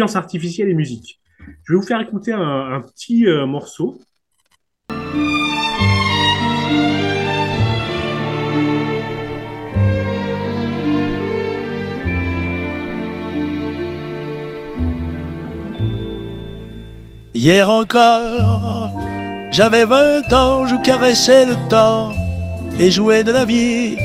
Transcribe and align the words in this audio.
intelligence 0.00 0.16
artificielle 0.16 0.68
et 0.68 0.74
musique. 0.74 1.20
Je 1.64 1.72
vais 1.72 1.78
vous 1.78 1.86
faire 1.86 2.00
écouter 2.00 2.32
un, 2.32 2.72
un 2.72 2.80
petit 2.80 3.26
euh, 3.26 3.46
morceau. 3.46 3.98
Hier 17.32 17.70
encore, 17.70 18.92
j'avais 19.50 19.84
20 19.84 20.32
ans, 20.32 20.66
je 20.66 20.76
caressais 20.84 21.46
le 21.46 21.54
temps 21.68 22.12
et 22.78 22.90
jouais 22.90 23.24
de 23.24 23.32
la 23.32 23.44
vie 23.44 23.96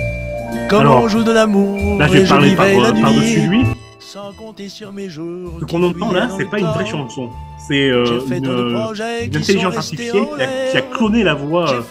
comme 0.69 0.81
Alors, 0.81 1.03
on 1.03 1.07
joue 1.07 1.23
de 1.23 1.31
l'amour. 1.31 1.99
Là, 1.99 2.07
je 2.07 2.13
vais 2.13 2.25
parler 2.25 2.55
par, 2.55 2.65
par-dessus 2.65 3.47
nuit 3.47 3.57
lui. 3.59 3.74
Sans 4.15 4.31
compter 4.31 4.69
sur 4.69 4.93
mes 4.93 5.09
jours. 5.09 5.57
Ce 5.59 5.65
qu'on 5.65 5.83
entend 5.83 6.13
là, 6.13 6.29
c'est 6.37 6.49
pas 6.49 6.57
une 6.59 6.67
vraie 6.67 6.85
chanson. 6.85 7.31
C'est 7.67 7.89
euh, 7.89 8.21
une, 8.31 8.47
euh, 8.47 8.93
une 9.25 9.35
intelligence 9.35 9.75
artificielle 9.75 10.23
qui 10.37 10.41
a, 10.41 10.47
qui 10.71 10.77
a 10.77 10.79
l'air. 10.79 10.89
cloné 10.91 11.21
la 11.21 11.33
voix 11.33 11.83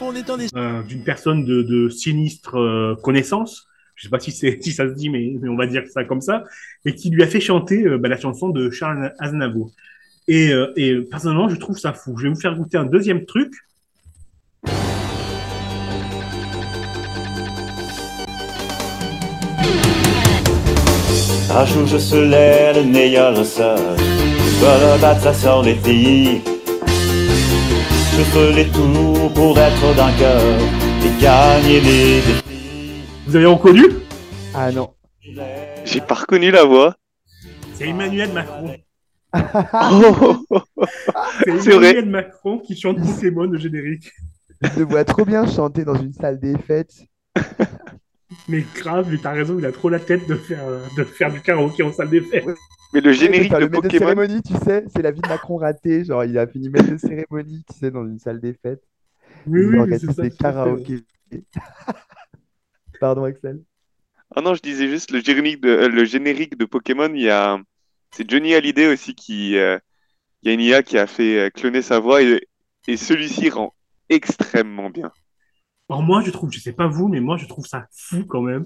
euh, 0.57 0.83
d'une 0.85 1.05
personne 1.05 1.45
de, 1.45 1.61
de 1.61 1.91
sinistre 1.91 2.57
euh, 2.59 2.97
connaissance. 3.03 3.69
Je 3.95 4.05
sais 4.05 4.09
pas 4.09 4.21
si 4.21 4.33
ça 4.33 4.89
se 4.89 4.95
dit, 4.95 5.11
mais, 5.11 5.35
mais 5.39 5.51
on 5.51 5.57
va 5.57 5.67
dire 5.67 5.83
ça 5.93 6.05
comme 6.05 6.23
ça, 6.23 6.45
et 6.87 6.95
qui 6.95 7.11
lui 7.11 7.23
a 7.23 7.27
fait 7.27 7.41
chanter 7.41 7.85
bah, 7.99 8.09
la 8.09 8.17
chanson 8.17 8.49
de 8.49 8.71
Charles 8.71 9.13
Aznavour. 9.19 9.71
Et, 10.27 10.51
et 10.77 11.03
personnellement, 11.03 11.51
je 11.51 11.57
trouve 11.57 11.79
ça 11.79 11.93
fou. 11.93 12.17
Je 12.17 12.25
vais 12.25 12.31
vous 12.31 12.41
faire 12.41 12.57
goûter 12.57 12.79
un 12.79 12.87
deuxième 12.87 13.27
truc. 13.27 13.53
Un 21.57 21.65
jour 21.67 21.87
je 21.87 21.99
serai 21.99 22.73
le 22.75 22.85
meilleur 22.85 23.45
seul 23.47 23.79
Pour 24.59 24.99
battre 25.01 25.23
ça 25.23 25.35
sur 25.35 25.63
les 25.63 25.77
filles 25.77 26.43
Je 28.17 28.23
ferai 28.33 28.67
tout 28.67 29.31
pour 29.35 29.57
être 29.57 29.95
d'un 29.95 30.13
cœur 30.19 30.43
Et 31.05 31.23
gagner 31.23 31.81
les 31.81 32.17
défis 32.17 33.05
Vous 33.27 33.37
avez 33.37 33.47
reconnu? 33.47 33.85
Ah 34.53 34.73
non. 34.73 34.95
J'ai 35.85 36.01
pas 36.01 36.15
reconnu 36.15 36.51
la 36.51 36.65
voix. 36.65 36.97
C'est 37.75 37.89
Emmanuel 37.89 38.33
Macron. 38.33 38.75
Oh, 39.93 40.63
C'est 41.61 41.73
vrai. 41.73 41.91
Emmanuel 41.91 42.09
Macron 42.09 42.59
qui 42.59 42.77
chante 42.77 42.99
Pokémon 42.99 43.49
au 43.51 43.57
générique. 43.57 44.13
Je 44.63 44.79
le 44.79 44.85
vois 44.87 45.05
trop 45.05 45.25
bien 45.25 45.47
chanter 45.47 45.85
dans 45.85 45.97
une 45.97 46.13
salle 46.13 46.39
des 46.39 46.57
fêtes. 46.59 46.95
Mais 48.49 48.63
grave, 48.75 49.09
mais 49.11 49.19
t'as 49.19 49.33
raison, 49.33 49.59
il 49.59 49.67
a 49.67 49.73
trop 49.73 49.89
la 49.89 50.01
tête 50.01 50.27
de 50.29 50.35
faire, 50.37 50.65
de 50.97 51.05
faire 51.05 51.33
du 51.33 51.41
karaoké 51.41 51.83
en 51.83 51.93
salle 51.93 52.11
des 52.11 52.21
fêtes. 52.21 52.45
mais 52.93 53.01
le 53.01 53.13
générique 53.13 53.57
de 53.59 53.65
le 53.65 53.69
de 53.81 53.81
Pokémon. 53.81 53.99
cérémonie, 53.99 54.43
tu 54.43 54.55
sais, 54.57 54.85
c'est 54.89 55.03
la 55.03 55.11
vie 55.11 55.23
de 55.23 55.29
Macron 55.29 55.57
raté. 55.57 56.05
Genre, 56.05 56.25
il 56.25 56.39
a 56.39 56.47
fini 56.47 56.69
maître 56.71 56.89
de 56.91 56.97
cérémonie, 56.99 57.65
tu 57.71 57.79
sais, 57.79 57.91
dans 57.91 58.07
une 58.07 58.19
salle 58.19 58.41
des 58.41 58.55
fêtes. 58.55 58.83
Oui, 59.47 59.63
il 59.63 59.69
oui, 59.69 59.83
mais 59.85 59.93
organise 59.93 60.01
c'est 60.01 60.13
ça. 60.13 60.23
des 60.23 60.31
karaokés. 60.31 61.05
Pardon, 63.01 63.25
Axel. 63.25 63.63
Ah 64.37 64.41
non, 64.41 64.55
je 64.55 64.61
disais 64.63 64.89
juste 64.89 65.11
le 65.11 65.21
générique 65.21 65.61
de, 65.61 65.69
euh, 65.71 65.89
le 65.89 66.05
générique 66.05 66.57
de 66.59 66.65
Pokémon, 66.65 67.13
il 67.15 67.23
y 67.23 67.31
a. 67.31 67.59
C'est 68.11 68.29
Johnny 68.31 68.55
Hallyday 68.55 68.87
aussi 68.93 69.15
qui. 69.15 69.57
euh, 69.57 69.79
Il 70.43 70.49
y 70.49 70.53
a 70.53 70.55
une 70.55 70.61
IA 70.61 70.83
qui 70.85 70.99
a 70.99 71.07
fait 71.07 71.39
euh, 71.49 71.51
cloner 71.51 71.83
sa 71.83 72.01
voix 72.01 72.23
et, 72.23 72.49
et 72.89 72.97
celui-ci 72.97 73.51
rend 73.51 73.75
extrêmement 74.11 74.91
bien. 74.91 75.13
Alors 75.89 76.03
moi, 76.03 76.23
je 76.23 76.31
trouve, 76.31 76.51
je 76.51 76.61
sais 76.61 76.73
pas 76.73 76.87
vous, 76.87 77.09
mais 77.09 77.21
moi, 77.21 77.37
je 77.37 77.47
trouve 77.47 77.67
ça 77.67 77.87
fou 77.93 78.25
quand 78.27 78.43
même 78.43 78.65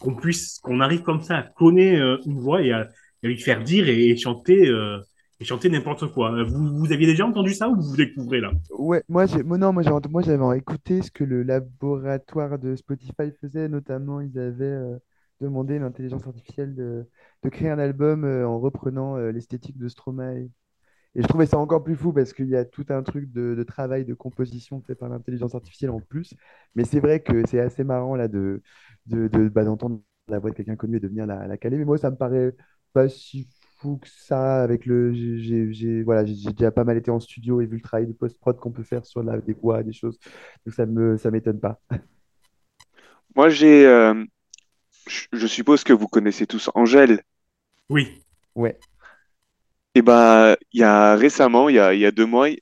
qu'on 0.00 0.14
puisse, 0.14 0.58
qu'on 0.60 0.80
arrive 0.80 1.02
comme 1.02 1.20
ça 1.22 1.36
à 1.38 1.42
cloner 1.42 1.96
euh, 1.98 2.18
une 2.26 2.40
voix 2.40 2.62
et 2.62 2.72
à, 2.72 2.88
lui 3.22 3.38
faire 3.38 3.62
dire 3.62 3.88
et, 3.88 4.16
chanter, 4.16 4.68
euh, 4.68 4.98
chanter 5.40 5.68
n'importe 5.68 6.06
quoi. 6.12 6.42
Vous, 6.44 6.78
vous 6.78 6.92
aviez 6.92 7.06
déjà 7.06 7.26
entendu 7.26 7.54
ça 7.54 7.68
ou 7.68 7.80
vous 7.80 7.96
découvrez 7.96 8.40
là? 8.40 8.50
Ouais, 8.70 9.02
moi, 9.08 9.26
moi, 9.44 9.58
non, 9.58 9.72
moi, 9.72 9.82
moi, 10.10 10.22
j'avais 10.22 10.58
écouté 10.58 11.02
ce 11.02 11.10
que 11.10 11.24
le 11.24 11.42
laboratoire 11.42 12.58
de 12.58 12.74
Spotify 12.74 13.30
faisait. 13.40 13.68
Notamment, 13.68 14.20
ils 14.20 14.38
avaient 14.38 14.64
euh, 14.64 14.98
demandé 15.42 15.78
l'intelligence 15.78 16.26
artificielle 16.26 16.74
de, 16.74 17.06
créer 17.50 17.70
un 17.70 17.78
album 17.78 18.24
euh, 18.24 18.46
en 18.46 18.58
reprenant 18.58 19.16
euh, 19.16 19.30
l'esthétique 19.32 19.76
de 19.76 19.88
Stromae. 19.88 20.48
Et 21.14 21.22
je 21.22 21.26
trouvais 21.28 21.46
ça 21.46 21.58
encore 21.58 21.84
plus 21.84 21.96
fou 21.96 22.12
parce 22.12 22.32
qu'il 22.32 22.48
y 22.48 22.56
a 22.56 22.64
tout 22.64 22.86
un 22.88 23.02
truc 23.02 23.30
de, 23.32 23.54
de 23.54 23.62
travail 23.64 24.04
de 24.04 24.14
composition 24.14 24.80
fait 24.82 24.94
par 24.94 25.08
l'intelligence 25.10 25.54
artificielle 25.54 25.90
en 25.90 26.00
plus. 26.00 26.34
Mais 26.74 26.84
c'est 26.84 27.00
vrai 27.00 27.20
que 27.20 27.46
c'est 27.46 27.60
assez 27.60 27.84
marrant 27.84 28.16
là 28.16 28.28
de, 28.28 28.62
de, 29.06 29.28
de- 29.28 29.48
bah, 29.48 29.64
d'entendre 29.64 30.00
la 30.28 30.38
voix 30.38 30.50
de 30.50 30.56
quelqu'un 30.56 30.76
connu 30.76 30.96
et 30.96 31.00
de 31.00 31.08
venir 31.08 31.26
la, 31.26 31.46
la 31.46 31.56
caler. 31.58 31.76
Mais 31.78 31.84
moi, 31.84 31.98
ça 31.98 32.10
me 32.10 32.16
paraît 32.16 32.54
pas 32.94 33.08
si 33.08 33.48
fou 33.78 33.98
que 33.98 34.08
ça 34.08 34.62
avec 34.62 34.86
le. 34.86 35.12
J'ai, 35.12 35.38
j'ai- 35.38 35.72
j'ai- 35.72 36.02
voilà, 36.02 36.24
j'ai 36.24 36.34
j'ai 36.34 36.50
déjà 36.52 36.70
pas 36.70 36.84
mal 36.84 36.96
été 36.96 37.10
en 37.10 37.20
studio 37.20 37.60
et 37.60 37.66
vu 37.66 37.76
le 37.76 37.82
travail 37.82 38.06
de 38.06 38.12
post-prod 38.12 38.56
qu'on 38.58 38.70
peut 38.72 38.82
faire 38.84 39.04
sur 39.04 39.22
la, 39.22 39.38
des 39.40 39.52
voix, 39.54 39.82
des 39.82 39.92
choses. 39.92 40.18
Donc 40.64 40.74
ça 40.74 40.86
me, 40.86 41.16
ça 41.18 41.30
m'étonne 41.30 41.60
pas. 41.60 41.80
Moi, 43.36 43.48
j'ai. 43.50 43.86
euh, 43.86 44.24
je 45.08 45.26
je 45.32 45.46
suppose 45.48 45.84
que 45.84 45.92
vous 45.94 46.08
connaissez 46.08 46.46
tous 46.46 46.70
Angèle. 46.74 47.22
Oui. 47.88 48.24
Ouais. 48.56 48.78
Et 49.94 50.02
ben, 50.02 50.56
il 50.72 50.80
y 50.80 50.82
a 50.84 51.16
récemment, 51.16 51.68
il 51.68 51.76
y 51.76 51.78
a, 51.78 51.94
il 51.94 52.00
y 52.00 52.06
a 52.06 52.10
deux 52.10 52.26
mois, 52.26 52.48
il 52.48 52.60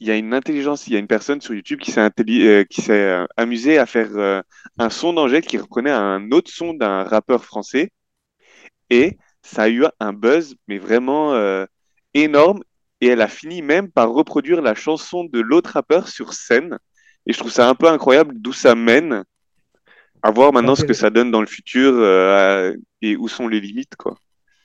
y 0.00 0.10
a 0.10 0.16
une 0.16 0.34
intelligence, 0.34 0.86
il 0.86 0.92
y 0.92 0.96
a 0.96 0.98
une 0.98 1.06
personne 1.06 1.40
sur 1.40 1.54
YouTube 1.54 1.80
qui 1.80 1.92
s'est 1.92 2.00
euh, 2.00 2.64
euh, 2.90 3.26
amusée 3.36 3.78
à 3.78 3.86
faire 3.86 4.10
euh, 4.16 4.42
un 4.78 4.90
son 4.90 5.12
d'Angèle 5.14 5.44
qui 5.46 5.58
reprenait 5.58 5.90
un 5.90 6.30
autre 6.32 6.50
son 6.50 6.74
d'un 6.74 7.04
rappeur 7.04 7.44
français. 7.44 7.90
Et 8.90 9.18
ça 9.42 9.64
a 9.64 9.68
eu 9.68 9.84
un 10.00 10.12
buzz, 10.12 10.56
mais 10.68 10.78
vraiment 10.78 11.34
euh, 11.34 11.64
énorme. 12.14 12.62
Et 13.00 13.08
elle 13.08 13.20
a 13.22 13.28
fini 13.28 13.62
même 13.62 13.90
par 13.90 14.10
reproduire 14.10 14.62
la 14.62 14.74
chanson 14.74 15.24
de 15.24 15.40
l'autre 15.40 15.70
rappeur 15.72 16.08
sur 16.08 16.32
scène. 16.34 16.78
Et 17.26 17.32
je 17.32 17.38
trouve 17.38 17.50
ça 17.52 17.68
un 17.68 17.74
peu 17.74 17.88
incroyable 17.88 18.34
d'où 18.38 18.52
ça 18.52 18.74
mène. 18.74 19.24
À 20.22 20.30
voir 20.30 20.52
maintenant 20.52 20.74
ce 20.74 20.84
que 20.84 20.94
ça 20.94 21.10
donne 21.10 21.30
dans 21.30 21.40
le 21.40 21.46
futur 21.46 21.92
euh, 21.94 22.74
et 23.02 23.16
où 23.16 23.28
sont 23.28 23.48
les 23.48 23.60
limites, 23.60 23.96
quoi. 23.96 24.16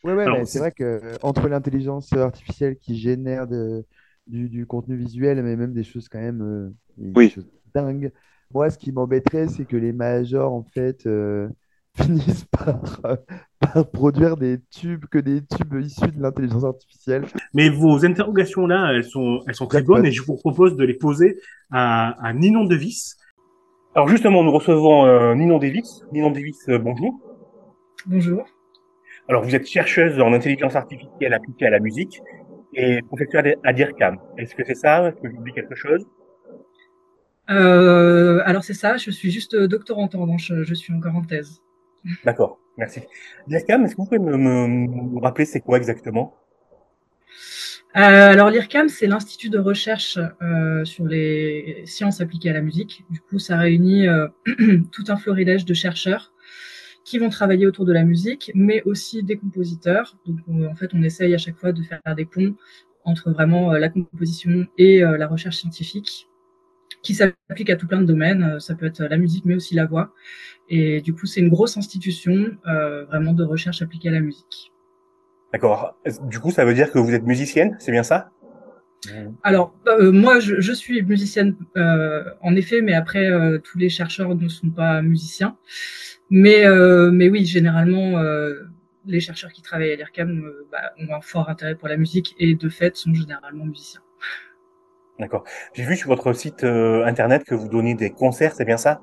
Ouais, 0.04 0.14
ouais, 0.14 0.26
mais 0.30 0.46
c'est 0.46 0.60
vrai 0.60 0.72
que 0.72 0.84
euh, 0.84 1.16
entre 1.22 1.48
l'intelligence 1.48 2.12
artificielle 2.14 2.78
qui 2.78 2.98
génère 2.98 3.48
de- 3.48 3.86
du, 4.28 4.50
du 4.50 4.66
contenu 4.66 4.96
visuel, 4.98 5.42
mais 5.44 5.56
même 5.56 5.74
des 5.74 5.84
choses 5.84 6.10
quand 6.10 6.20
même 6.20 6.42
euh, 6.42 6.70
des 6.98 7.20
Oui. 7.20 7.30
choses 7.30 7.48
dingues, 7.74 8.12
moi, 8.54 8.70
ce 8.70 8.78
qui 8.78 8.92
m'embêterait, 8.92 9.48
c'est 9.48 9.66
que 9.66 9.78
les 9.78 9.94
majors, 9.94 10.52
en 10.54 10.64
fait, 10.64 11.06
euh, 11.06 11.48
finissent 11.96 12.46
par, 12.46 12.82
euh, 13.06 13.16
par 13.60 13.90
produire 13.92 14.38
des 14.38 14.60
tubes, 14.72 15.06
que 15.06 15.20
des 15.20 15.42
tubes 15.46 15.76
issus 15.82 16.12
de 16.12 16.22
l'intelligence 16.22 16.64
artificielle. 16.64 17.26
Mais 17.54 17.70
vos 17.70 18.06
interrogations 18.06 18.66
là, 18.66 18.92
elles 18.94 19.04
sont, 19.04 19.42
elles 19.48 19.56
sont 19.56 19.68
très 19.68 19.84
bonnes 19.84 20.06
et 20.06 20.12
je 20.12 20.22
vous 20.24 20.36
propose 20.36 20.76
de 20.76 20.84
les 20.84 20.94
poser 20.94 21.38
à, 21.72 22.12
à 22.26 22.34
Ninon 22.34 22.66
Devis. 22.66 23.14
Alors 23.94 24.08
justement, 24.08 24.44
nous 24.44 24.52
recevons 24.52 25.06
euh, 25.06 25.36
Ninon 25.36 25.60
Devis. 25.60 26.02
Ninon 26.12 26.32
Devis, 26.32 26.58
euh, 26.70 26.80
bonjour. 26.80 27.20
Bonjour. 28.06 28.46
Alors 29.32 29.44
vous 29.46 29.56
êtes 29.56 29.66
chercheuse 29.66 30.20
en 30.20 30.34
intelligence 30.34 30.76
artificielle 30.76 31.34
appliquée 31.34 31.66
à 31.66 31.70
la 31.70 31.80
musique 31.80 32.20
et 32.74 33.02
professeure 33.04 33.44
à 33.64 33.72
DIRCAM. 33.72 34.18
Est-ce 34.38 34.54
que 34.54 34.64
c'est 34.66 34.76
ça? 34.76 35.08
Est-ce 35.08 35.22
que 35.22 35.30
j'oublie 35.32 35.54
quelque 35.54 35.74
chose? 35.74 36.06
Euh, 37.50 38.42
alors 38.44 38.66
c'est 38.66 38.74
ça, 38.74 38.98
je 38.98 39.10
suis 39.10 39.32
juste 39.32 39.56
doctorante 39.56 40.16
en 40.16 40.20
revanche, 40.24 40.52
je 40.62 40.74
suis 40.74 40.94
encore 40.94 41.16
en 41.16 41.22
thèse. 41.22 41.62
D'accord, 42.26 42.60
merci. 42.78 43.00
DIRCAM, 43.48 43.86
est-ce 43.86 43.96
que 43.96 44.02
vous 44.02 44.08
pouvez 44.10 44.20
me, 44.20 44.36
me- 44.36 44.68
me 44.68 45.22
rappeler 45.22 45.46
c'est 45.46 45.62
quoi 45.62 45.78
exactement? 45.78 46.36
Euh, 47.96 48.00
alors 48.34 48.50
l'IRCAM, 48.50 48.90
c'est 48.90 49.08
l'Institut 49.08 49.50
de 49.50 49.60
recherche 49.60 50.20
euh, 50.42 50.84
sur 50.84 51.06
les 51.06 51.84
sciences 51.86 52.20
appliquées 52.20 52.50
à 52.50 52.54
la 52.54 52.62
musique. 52.62 53.06
Du 53.10 53.22
coup, 53.22 53.40
ça 53.40 53.56
réunit 53.56 54.10
euh, 54.10 54.28
tout 54.92 55.06
un 55.08 55.16
florilège 55.16 55.64
de 55.64 55.74
chercheurs 55.74 56.34
qui 57.04 57.18
vont 57.18 57.30
travailler 57.30 57.66
autour 57.68 57.86
de 57.86 57.94
la 57.94 58.04
musique, 58.04 58.52
mais 58.56 58.82
aussi 58.84 59.24
des 59.24 59.38
compositeurs. 59.38 60.18
Donc 60.26 60.38
on- 60.48 60.66
en 60.66 60.76
fait, 60.76 60.92
on 60.94 61.02
essaye 61.04 61.34
à 61.34 61.38
chaque 61.38 61.58
fois 61.58 61.72
de 61.72 61.82
faire 61.84 62.02
des 62.16 62.26
ponts 62.26 62.56
entre 63.04 63.32
vraiment 63.32 63.74
euh, 63.74 63.80
la 63.80 63.90
composition 63.90 64.68
et 64.78 65.04
euh, 65.04 65.18
la 65.18 65.28
recherche 65.28 65.58
scientifique, 65.58 66.28
qui 67.02 67.16
s'applique 67.16 67.70
à 67.72 67.76
tout 67.76 67.88
plein 67.88 68.02
de 68.02 68.06
domaines. 68.06 68.44
Euh, 68.44 68.60
Ça 68.60 68.76
peut 68.76 68.86
être 68.86 69.04
la 69.04 69.18
musique, 69.18 69.46
mais 69.46 69.56
aussi 69.56 69.74
la 69.76 69.86
voix. 69.86 70.14
Et 70.70 71.02
du 71.02 71.14
coup, 71.14 71.26
c'est 71.26 71.42
une 71.42 71.50
grosse 71.50 71.78
institution 71.78 72.52
euh, 72.68 73.06
vraiment 73.06 73.34
de 73.34 73.44
recherche 73.44 73.82
appliquée 73.82 74.10
à 74.10 74.14
la 74.14 74.20
musique. 74.22 74.72
D'accord. 75.52 75.98
Du 76.30 76.40
coup, 76.40 76.52
ça 76.52 76.64
veut 76.64 76.74
dire 76.74 76.92
que 76.92 77.00
vous 77.00 77.14
êtes 77.14 77.24
musicienne, 77.24 77.76
c'est 77.80 77.92
bien 77.92 78.04
ça? 78.04 78.32
Alors, 79.44 79.74
euh, 79.88 80.12
moi, 80.12 80.40
je, 80.40 80.62
je 80.62 80.72
suis 80.72 81.02
musicienne, 81.02 81.56
euh, 81.76 82.24
en 82.42 82.56
effet, 82.56 82.82
mais 82.82 82.94
après, 82.94 83.32
euh, 83.32 83.58
tous 83.58 83.80
les 83.80 83.90
chercheurs 83.90 84.36
ne 84.36 84.48
sont 84.48 84.70
pas 84.70 85.02
musiciens. 85.02 85.58
Mais, 86.32 86.66
euh, 86.66 87.12
mais 87.12 87.28
oui, 87.28 87.46
généralement, 87.46 88.18
euh, 88.18 88.64
les 89.06 89.20
chercheurs 89.20 89.52
qui 89.52 89.62
travaillent 89.62 89.92
à 89.92 89.96
l'IRCAM 89.98 90.46
euh, 90.46 90.66
bah, 90.72 90.94
ont 90.98 91.14
un 91.14 91.20
fort 91.20 91.50
intérêt 91.50 91.76
pour 91.76 91.90
la 91.90 91.98
musique 91.98 92.36
et, 92.40 92.56
de 92.56 92.70
fait, 92.70 92.96
sont 92.96 93.14
généralement 93.14 93.66
musiciens. 93.66 94.00
D'accord. 95.20 95.44
J'ai 95.74 95.84
vu 95.84 95.98
sur 95.98 96.08
votre 96.08 96.32
site 96.32 96.64
euh, 96.64 97.06
internet 97.06 97.44
que 97.44 97.54
vous 97.54 97.68
donnez 97.68 97.96
des 97.96 98.12
concerts, 98.12 98.54
c'est 98.56 98.64
bien 98.64 98.78
ça? 98.78 99.02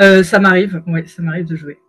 Euh, 0.00 0.22
ça 0.22 0.38
m'arrive, 0.38 0.80
oui, 0.86 1.06
ça 1.08 1.22
m'arrive 1.22 1.46
de 1.46 1.56
jouer. 1.56 1.80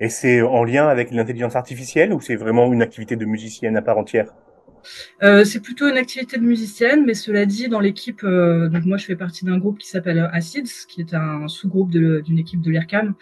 Et 0.00 0.08
c'est 0.08 0.40
en 0.40 0.64
lien 0.64 0.88
avec 0.88 1.10
l'intelligence 1.10 1.54
artificielle 1.54 2.14
ou 2.14 2.20
c'est 2.20 2.36
vraiment 2.36 2.72
une 2.72 2.80
activité 2.80 3.16
de 3.16 3.26
musicienne 3.26 3.76
à 3.76 3.82
part 3.82 3.98
entière? 3.98 4.34
Euh, 5.22 5.44
c'est 5.44 5.60
plutôt 5.60 5.88
une 5.88 5.96
activité 5.96 6.36
de 6.38 6.42
musicienne, 6.42 7.04
mais 7.04 7.14
cela 7.14 7.46
dit, 7.46 7.68
dans 7.68 7.80
l'équipe, 7.80 8.22
euh, 8.24 8.68
donc 8.68 8.84
moi 8.84 8.96
je 8.96 9.04
fais 9.04 9.16
partie 9.16 9.44
d'un 9.44 9.58
groupe 9.58 9.78
qui 9.78 9.88
s'appelle 9.88 10.28
Acids, 10.32 10.86
qui 10.88 11.00
est 11.00 11.14
un 11.14 11.48
sous-groupe 11.48 11.90
d'une 11.90 12.38
équipe 12.38 12.60
de 12.60 12.70
l'IRCAM. 12.70 13.14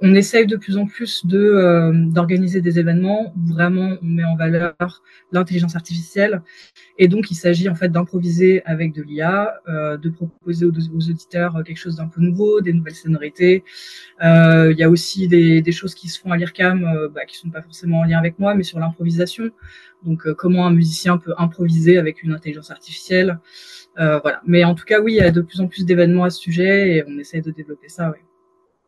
On 0.00 0.14
essaye 0.14 0.46
de 0.46 0.56
plus 0.56 0.76
en 0.76 0.86
plus 0.86 1.24
euh, 1.32 1.92
d'organiser 1.94 2.60
des 2.60 2.78
événements 2.78 3.32
où 3.36 3.52
vraiment 3.52 3.96
on 4.02 4.06
met 4.06 4.24
en 4.24 4.36
valeur 4.36 4.74
l'intelligence 5.32 5.76
artificielle, 5.76 6.42
et 6.98 7.08
donc 7.08 7.30
il 7.30 7.34
s'agit 7.34 7.68
en 7.68 7.74
fait 7.74 7.88
d'improviser 7.88 8.62
avec 8.64 8.92
de 8.92 9.02
l'IA, 9.02 9.60
euh, 9.68 9.96
de 9.96 10.10
proposer 10.10 10.66
aux, 10.66 10.70
auditeurs 10.70 11.62
quelque 11.64 11.78
chose 11.78 11.96
d'un 11.96 12.08
peu 12.08 12.20
nouveau, 12.20 12.60
des 12.60 12.72
nouvelles 12.72 12.94
sonorités. 12.94 13.64
Il 14.20 14.76
y 14.76 14.82
a 14.82 14.90
aussi 14.90 15.28
des, 15.28 15.60
des, 15.62 15.72
choses 15.72 15.94
qui 15.94 16.08
se 16.08 16.18
font 16.18 16.30
à 16.30 16.36
l'IRCAM, 16.36 17.10
bah, 17.14 17.24
qui 17.26 17.36
sont 17.36 17.50
pas 17.50 17.62
forcément 17.62 18.00
en 18.00 18.04
lien 18.04 18.18
avec 18.18 18.38
moi, 18.38 18.54
mais 18.54 18.62
sur 18.62 18.78
l'improvisation. 18.78 19.50
Donc, 20.04 20.26
euh, 20.26 20.34
comment 20.34 20.66
un 20.66 20.72
musicien 20.72 21.18
peut 21.18 21.34
improviser 21.38 21.98
avec 21.98 22.22
une 22.22 22.32
intelligence 22.32 22.70
artificielle. 22.70 23.38
Euh, 23.98 24.18
voilà. 24.20 24.40
Mais 24.46 24.64
en 24.64 24.74
tout 24.74 24.84
cas, 24.84 25.00
oui, 25.00 25.14
il 25.14 25.16
y 25.16 25.20
a 25.20 25.30
de 25.30 25.40
plus 25.40 25.60
en 25.60 25.68
plus 25.68 25.84
d'événements 25.84 26.24
à 26.24 26.30
ce 26.30 26.40
sujet 26.40 26.96
et 26.96 27.04
on 27.06 27.18
essaie 27.18 27.40
de 27.40 27.50
développer 27.50 27.88
ça. 27.88 28.10
Oui. 28.10 28.22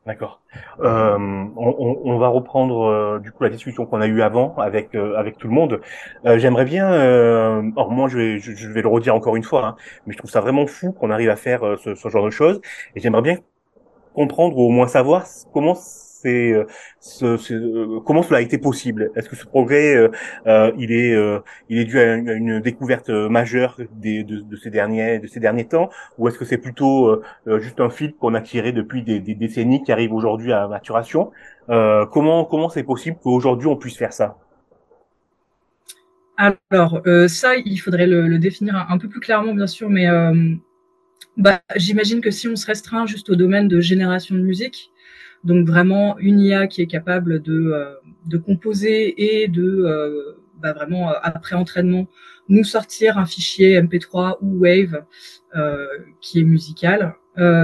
D'accord. 0.07 0.41
Euh, 0.81 1.19
on, 1.19 2.01
on, 2.05 2.19
va 2.19 2.29
reprendre 2.29 2.85
euh, 2.85 3.19
du 3.19 3.33
coup 3.33 3.43
la 3.43 3.51
discussion 3.51 3.87
qu'on 3.87 4.01
a 4.01 4.07
eue 4.07 4.23
avant 4.23 4.55
avec 4.57 4.95
euh, 4.95 5.17
avec 5.17 5.37
tout 5.37 5.49
le 5.49 5.53
monde. 5.53 5.81
J'aimerais 6.25 6.65
bien, 6.65 6.87
alors 6.87 7.91
moi 7.91 8.09
je 8.09 8.17
vais 8.17 8.39
je, 8.39 8.69
vais 8.69 8.83
le 8.83 8.89
redire 8.89 9.17
encore 9.17 9.35
une 9.35 9.43
fois, 9.43 9.67
hein, 9.67 9.77
mais 10.07 10.13
je 10.13 10.19
trouve 10.19 10.31
ça 10.31 10.41
vraiment 10.41 10.69
fou 10.69 10.93
qu'on 10.93 11.11
arrive 11.11 11.29
à 11.29 11.35
faire 11.35 11.77
ce, 11.83 11.97
ce, 11.97 12.09
genre 12.09 12.25
de 12.25 12.31
choses 12.31 12.61
et 12.95 13.01
j'aimerais 13.01 13.23
bien 13.23 13.39
comprendre 14.15 14.57
ou 14.57 14.63
au 14.63 14.71
moins 14.71 14.87
savoir 14.87 15.25
comment 15.53 15.75
euh, 16.29 16.67
euh, 17.23 18.01
comment 18.05 18.23
cela 18.23 18.39
a 18.39 18.41
été 18.41 18.59
possible? 18.59 19.11
Est-ce 19.15 19.29
que 19.29 19.37
ce 19.37 19.47
progrès 19.47 19.95
euh, 20.47 20.73
il 20.79 20.93
est 20.93 21.15
il 21.69 21.79
est 21.79 21.85
dû 21.85 21.99
à 21.99 22.15
une, 22.15 22.61
découverte 22.61 23.09
majeure 23.11 23.79
de, 23.95 24.57
ces 24.63 24.71
derniers 24.71 25.19
de 25.19 25.27
ces 25.27 25.41
derniers 25.41 25.67
temps? 25.67 25.91
Ou 26.19 26.29
est-ce 26.29 26.39
que 26.39 26.45
c'est 26.45 26.59
plutôt 26.59 27.23
juste 27.59 27.81
un 27.81 27.91
fil 27.91 28.15
qu'on 28.15 28.35
a 28.35 28.41
tiré 28.41 28.73
depuis 28.73 29.03
des, 29.03 29.21
décennies 29.21 29.83
qui 29.83 29.93
arrive 29.93 30.13
aujourd'hui 30.13 30.53
à 30.53 30.67
maturation? 30.69 31.31
Comment 31.69 32.45
comment 32.45 32.69
c'est 32.69 32.85
possible 32.85 33.17
qu'aujourd'hui 33.23 33.69
on 33.69 33.77
puisse 33.77 33.97
faire 33.97 34.13
ça? 34.13 34.39
Alors, 36.39 37.01
ça, 37.29 37.57
il 37.57 37.79
faudrait 37.79 38.07
le, 38.07 38.29
le, 38.29 38.39
définir 38.39 38.87
un, 38.91 38.99
peu 38.99 39.09
plus 39.09 39.21
clairement, 39.21 39.55
bien 39.55 39.67
sûr, 39.67 39.89
mais 39.89 40.07
bah, 41.37 41.61
j'imagine 41.77 42.21
que 42.21 42.31
si 42.31 42.49
on 42.49 42.57
se 42.57 42.67
restreint 42.67 43.07
juste 43.07 43.29
au 43.29 43.37
domaine 43.37 43.69
de 43.69 43.81
génération 43.81 44.35
de 44.35 44.41
musique, 44.41 44.91
donc 45.47 45.67
vraiment 45.67 46.19
une 46.19 46.41
IA 46.41 46.67
qui 46.67 46.83
est 46.83 46.87
capable 46.87 47.41
de, 47.41 47.71
euh, 47.73 47.95
de 48.27 48.37
composer 48.37 49.43
et 49.43 49.49
de 49.49 49.63
euh, 49.63 50.37
bah 50.61 50.73
vraiment 50.73 51.11
euh, 51.11 51.15
après 51.23 51.55
entraînement 51.55 52.09
nous 52.49 52.65
sortir 52.65 53.17
un 53.17 53.27
fichier 53.27 53.81
MP3 53.81 54.39
ou 54.43 54.59
Wave 54.61 55.05
qui 56.21 56.41
est 56.41 56.45
musical. 56.45 57.17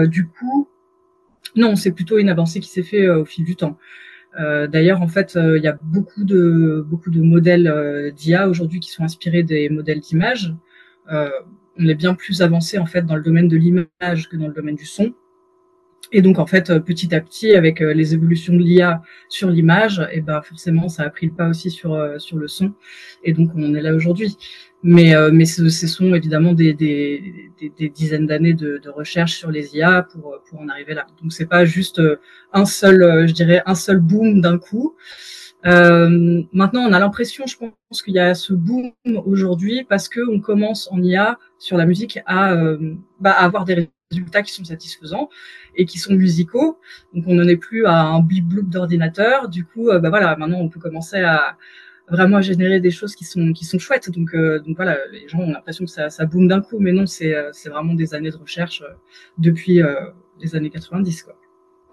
du 0.07 0.27
coup, 0.27 0.69
non, 1.55 1.77
c'est 1.77 1.93
plutôt 1.93 2.19
une 2.19 2.29
avancée 2.31 2.59
qui 2.59 2.69
s'est 2.69 2.83
fait 2.83 3.09
au 3.09 3.25
fil 3.25 3.45
du 3.45 3.55
temps. 3.55 3.79
D'ailleurs, 4.37 5.03
en 5.03 5.07
fait, 5.07 5.39
il 5.41 5.63
y 5.63 5.69
a 5.69 5.79
beaucoup 5.83 6.25
de 6.25 6.85
beaucoup 6.89 7.11
de 7.11 7.21
modèles 7.21 8.13
d'IA 8.17 8.49
aujourd'hui 8.49 8.81
qui 8.81 8.91
sont 8.91 9.05
inspirés 9.05 9.45
des 9.45 9.69
modèles 9.69 10.01
d'image. 10.01 10.53
on 11.09 11.89
est 11.89 11.95
bien 11.95 12.15
plus 12.15 12.43
avancé 12.43 12.79
en 12.79 12.87
fait 12.87 13.03
dans 13.03 13.17
le 13.17 13.23
domaine 13.23 13.47
de 13.47 13.57
l'image 13.57 14.29
que 14.29 14.37
dans 14.37 14.49
le 14.49 14.55
domaine 14.55 14.77
du 14.77 14.87
son. 14.87 15.15
Et 16.13 16.21
donc 16.21 16.39
en 16.39 16.47
fait, 16.47 16.79
petit 16.81 17.15
à 17.15 17.21
petit, 17.21 17.53
avec 17.55 17.81
euh, 17.81 17.95
les 17.95 18.13
évolutions 18.13 18.53
de 18.53 18.59
l'IA 18.59 19.03
sur 19.31 19.49
l'image, 19.49 19.99
et 20.13 20.19
eh 20.19 20.21
ben 20.21 20.43
forcément, 20.43 20.89
ça 20.91 21.05
a 21.05 21.11
pris 21.11 21.27
le 21.27 21.33
pas 21.33 21.49
aussi 21.49 21.71
sur 21.71 21.95
euh, 21.95 22.19
sur 22.19 22.37
le 22.37 22.49
son. 22.49 22.73
Et 23.25 23.33
donc 23.33 23.51
on 23.57 23.75
est 23.75 23.81
là 23.81 23.95
aujourd'hui. 23.95 24.37
Mais 24.83 25.15
euh, 25.15 25.31
mais 25.33 25.47
ce, 25.47 25.69
sont 25.71 26.15
évidemment 26.15 26.53
des 26.53 26.75
des, 26.75 27.51
des, 27.79 27.89
dizaines 27.89 28.27
d'années 28.27 28.53
de, 28.53 28.79
de, 28.79 28.91
recherche 28.91 29.37
sur 29.39 29.51
les 29.51 29.77
IA 29.77 30.03
pour 30.03 30.39
pour 30.49 30.61
en 30.61 30.69
arriver 30.69 30.95
là. 30.95 31.07
Donc 31.23 31.33
c'est 31.33 31.47
pas 31.47 31.65
juste 31.65 32.01
un 32.53 32.65
seul, 32.67 33.27
je 33.27 33.33
dirais 33.33 33.63
un 33.65 33.75
seul 33.75 34.01
boom 34.01 34.41
d'un 34.41 34.59
coup. 34.59 34.97
Euh, 35.65 36.43
maintenant, 36.53 36.83
on 36.83 36.93
a 36.93 36.99
l'impression, 36.99 37.47
je 37.47 37.57
pense, 37.57 38.03
qu'il 38.03 38.15
y 38.15 38.19
a 38.19 38.35
ce 38.35 38.53
boom 38.53 38.91
aujourd'hui 39.25 39.85
parce 39.89 40.09
que 40.09 40.21
on 40.29 40.41
commence 40.41 40.91
en 40.91 41.01
IA 41.01 41.39
sur 41.59 41.77
la 41.77 41.87
musique 41.87 42.19
à, 42.27 42.57
bah, 43.21 43.31
à 43.31 43.45
avoir 43.45 43.65
des 43.65 43.89
résultats 44.13 44.43
qui 44.43 44.53
sont 44.53 44.65
satisfaisants 44.65 45.29
et 45.75 45.87
qui 45.87 45.99
sont 45.99 46.15
musicaux. 46.15 46.79
Donc 47.15 47.25
on 47.27 47.35
n'en 47.35 47.49
est 47.49 47.57
plus 47.57 47.87
à 47.87 48.03
un 48.03 48.21
blip 48.21 48.47
bloop 48.47 48.69
d'ordinateur. 48.69 49.49
Du 49.49 49.65
coup, 49.65 49.89
euh, 49.89 49.99
bah 49.99 50.11
voilà, 50.11 50.37
maintenant 50.37 50.59
on 50.61 50.69
peut 50.69 50.81
commencer 50.81 51.19
à 51.19 51.57
vraiment 52.09 52.43
générer 52.43 52.81
des 52.81 52.91
choses 52.91 53.15
qui 53.15 53.25
sont 53.25 53.53
qui 53.53 53.65
sont 53.65 53.79
chouettes. 53.79 54.11
Donc 54.11 54.35
euh, 54.35 54.61
donc 54.61 54.77
voilà, 54.77 54.99
les 55.11 55.29
gens 55.29 55.39
ont 55.41 55.51
l'impression 55.51 55.85
que 55.85 55.91
ça 55.91 56.11
ça 56.11 56.27
boom 56.27 56.49
d'un 56.49 56.61
coup, 56.61 56.79
mais 56.79 56.93
non, 56.93 57.07
c'est 57.07 57.35
euh, 57.35 57.51
c'est 57.53 57.71
vraiment 57.71 57.95
des 57.95 58.15
années 58.15 58.31
de 58.31 58.37
recherche 58.37 58.83
depuis 59.39 59.81
les 60.41 60.57
années 60.57 60.71
90 60.71 61.23
quoi. 61.23 61.37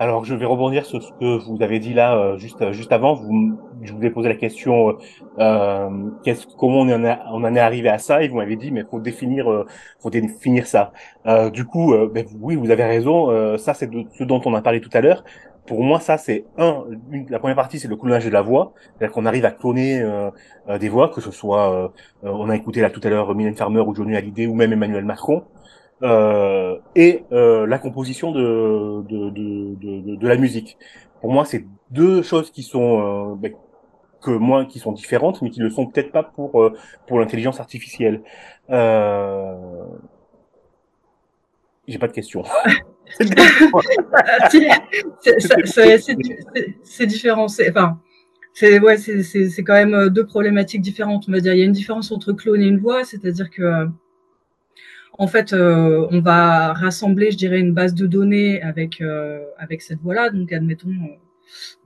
Alors, 0.01 0.23
je 0.23 0.33
vais 0.33 0.45
rebondir 0.45 0.85
sur 0.85 1.03
ce 1.03 1.11
que 1.19 1.45
vous 1.45 1.61
avez 1.61 1.79
dit 1.79 1.93
là 1.93 2.15
euh, 2.17 2.37
juste 2.37 2.61
euh, 2.61 2.71
juste 2.71 2.93
avant. 2.93 3.15
Vous, 3.15 3.59
je 3.81 3.91
vous 3.91 4.01
ai 4.05 4.09
posé 4.09 4.29
la 4.29 4.35
question 4.35 4.97
euh, 5.39 5.89
qu'est-ce, 6.23 6.47
comment 6.57 6.79
on 6.79 6.89
en, 6.89 7.03
a, 7.03 7.19
on 7.33 7.43
en 7.43 7.53
est 7.53 7.59
arrivé 7.59 7.89
à 7.89 7.97
ça? 7.97 8.23
Et 8.23 8.29
vous 8.29 8.37
m'avez 8.37 8.55
dit 8.55 8.71
mais 8.71 8.85
faut 8.89 9.01
définir 9.01 9.51
euh, 9.51 9.65
faut 9.99 10.09
définir 10.09 10.67
ça. 10.67 10.93
Euh, 11.25 11.49
du 11.49 11.65
coup, 11.65 11.93
ben, 12.13 12.25
oui, 12.39 12.55
vous 12.55 12.71
avez 12.71 12.85
raison. 12.85 13.57
ça, 13.57 13.73
c'est 13.73 13.89
ce 14.17 14.23
dont 14.23 14.41
on 14.45 14.53
a 14.53 14.61
parlé 14.61 14.79
tout 14.79 14.89
à 14.93 15.01
l'heure. 15.01 15.25
Pour 15.67 15.83
moi, 15.83 15.99
ça 15.99 16.17
c'est 16.17 16.45
un. 16.57 16.85
la 17.29 17.39
première 17.39 17.57
partie, 17.57 17.77
c'est 17.77 17.89
le 17.89 17.97
clonage 17.97 18.23
de 18.25 18.29
la 18.31 18.41
voix, 18.41 18.73
c'est-à-dire 18.97 19.13
qu'on 19.13 19.25
arrive 19.25 19.43
à 19.45 19.51
cloner 19.51 20.01
des 20.79 20.89
voix, 20.89 21.09
que 21.09 21.19
ce 21.21 21.31
soit, 21.31 21.91
on 22.23 22.49
a 22.49 22.55
écouté 22.55 22.81
là 22.81 22.89
tout 22.89 23.01
à 23.03 23.09
l'heure 23.09 23.35
Mylène 23.35 23.55
Farmer 23.55 23.81
ou 23.81 23.93
Johnny 23.93 24.15
Hallyday 24.15 24.47
ou 24.47 24.55
même 24.55 24.71
Emmanuel 24.73 25.05
Macron. 25.05 25.43
Euh, 26.01 26.77
et 26.95 27.23
euh, 27.33 27.67
la 27.67 27.77
composition 27.77 28.31
de, 28.31 29.03
de, 29.03 29.29
de, 29.31 30.15
de, 30.15 30.27
la 30.27 30.37
musique. 30.37 30.77
Pour 31.19 31.31
moi, 31.31 31.43
c'est 31.43 31.65
deux 31.91 32.21
choses 32.23 32.51
qui 32.51 32.63
sont 32.63 33.33
euh, 33.33 33.35
ben, 33.35 33.53
que 34.21 34.31
moi 34.31 34.63
qui 34.65 34.79
sont 34.79 34.93
différentes, 34.93 35.41
mais 35.41 35.49
qui 35.49 35.59
le 35.59 35.69
sont 35.69 35.87
peut-être 35.87 36.13
pas 36.13 36.23
pour 36.23 36.61
euh, 36.61 36.73
pour 37.07 37.19
l'intelligence 37.19 37.59
artificielle. 37.59 38.21
Euh... 38.69 39.83
J'ai 41.87 41.97
pas 41.97 42.07
de 42.07 42.13
questions. 42.13 42.43
c'est 46.83 47.07
différent. 47.07 47.47
Enfin, 47.69 47.99
c'est 48.53 48.79
ouais, 48.79 48.97
c'est 48.97 49.63
quand 49.63 49.73
même 49.73 50.09
deux 50.09 50.25
problématiques 50.25 50.81
différentes. 50.81 51.25
On 51.27 51.31
va 51.33 51.41
dire, 51.41 51.53
il 51.53 51.59
y 51.59 51.61
a 51.61 51.65
une 51.65 51.73
différence 51.73 52.11
entre 52.11 52.31
clone 52.31 52.61
et 52.61 52.67
une 52.67 52.79
voix, 52.79 53.03
c'est-à-dire 53.03 53.49
que 53.49 53.89
en 55.19 55.27
fait, 55.27 55.51
euh, 55.51 56.07
on 56.11 56.21
va 56.21 56.71
rassembler, 56.71 57.31
je 57.31 57.37
dirais, 57.37 57.59
une 57.59 57.73
base 57.73 57.93
de 57.93 58.07
données 58.07 58.61
avec 58.61 59.01
euh, 59.01 59.43
avec 59.57 59.81
cette 59.81 59.99
voix-là. 59.99 60.29
Donc, 60.29 60.53
admettons 60.53 60.95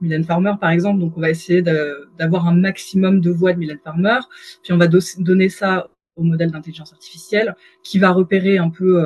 euh, 0.02 0.22
Farmer, 0.22 0.52
par 0.60 0.70
exemple. 0.70 1.00
Donc, 1.00 1.14
on 1.16 1.20
va 1.20 1.30
essayer 1.30 1.60
d'avoir 1.60 2.46
un 2.46 2.54
maximum 2.54 3.20
de 3.20 3.30
voix 3.30 3.52
de 3.52 3.58
Mylène 3.58 3.80
Farmer. 3.82 4.20
Puis, 4.62 4.72
on 4.72 4.76
va 4.76 4.86
donner 4.86 5.48
ça 5.48 5.88
au 6.14 6.22
modèle 6.22 6.52
d'intelligence 6.52 6.92
artificielle 6.92 7.56
qui 7.82 7.98
va 7.98 8.10
repérer 8.12 8.58
un 8.58 8.70
peu 8.70 9.02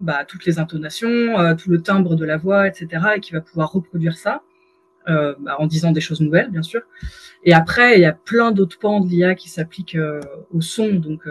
bah, 0.00 0.24
toutes 0.26 0.44
les 0.44 0.58
intonations, 0.58 1.54
tout 1.56 1.70
le 1.70 1.80
timbre 1.82 2.16
de 2.16 2.24
la 2.24 2.36
voix, 2.36 2.66
etc. 2.66 2.88
Et 3.16 3.20
qui 3.20 3.32
va 3.32 3.40
pouvoir 3.40 3.70
reproduire 3.70 4.16
ça. 4.16 4.42
Euh, 5.08 5.34
bah, 5.38 5.54
en 5.60 5.66
disant 5.66 5.92
des 5.92 6.00
choses 6.00 6.20
nouvelles, 6.20 6.50
bien 6.50 6.62
sûr. 6.62 6.82
Et 7.44 7.54
après, 7.54 7.96
il 7.96 8.00
y 8.00 8.06
a 8.06 8.12
plein 8.12 8.50
d'autres 8.50 8.78
pans 8.80 9.00
de 9.00 9.08
l'IA 9.08 9.36
qui 9.36 9.48
s'appliquent 9.48 9.98
au 10.52 10.60
son, 10.60 10.94
donc 10.94 11.22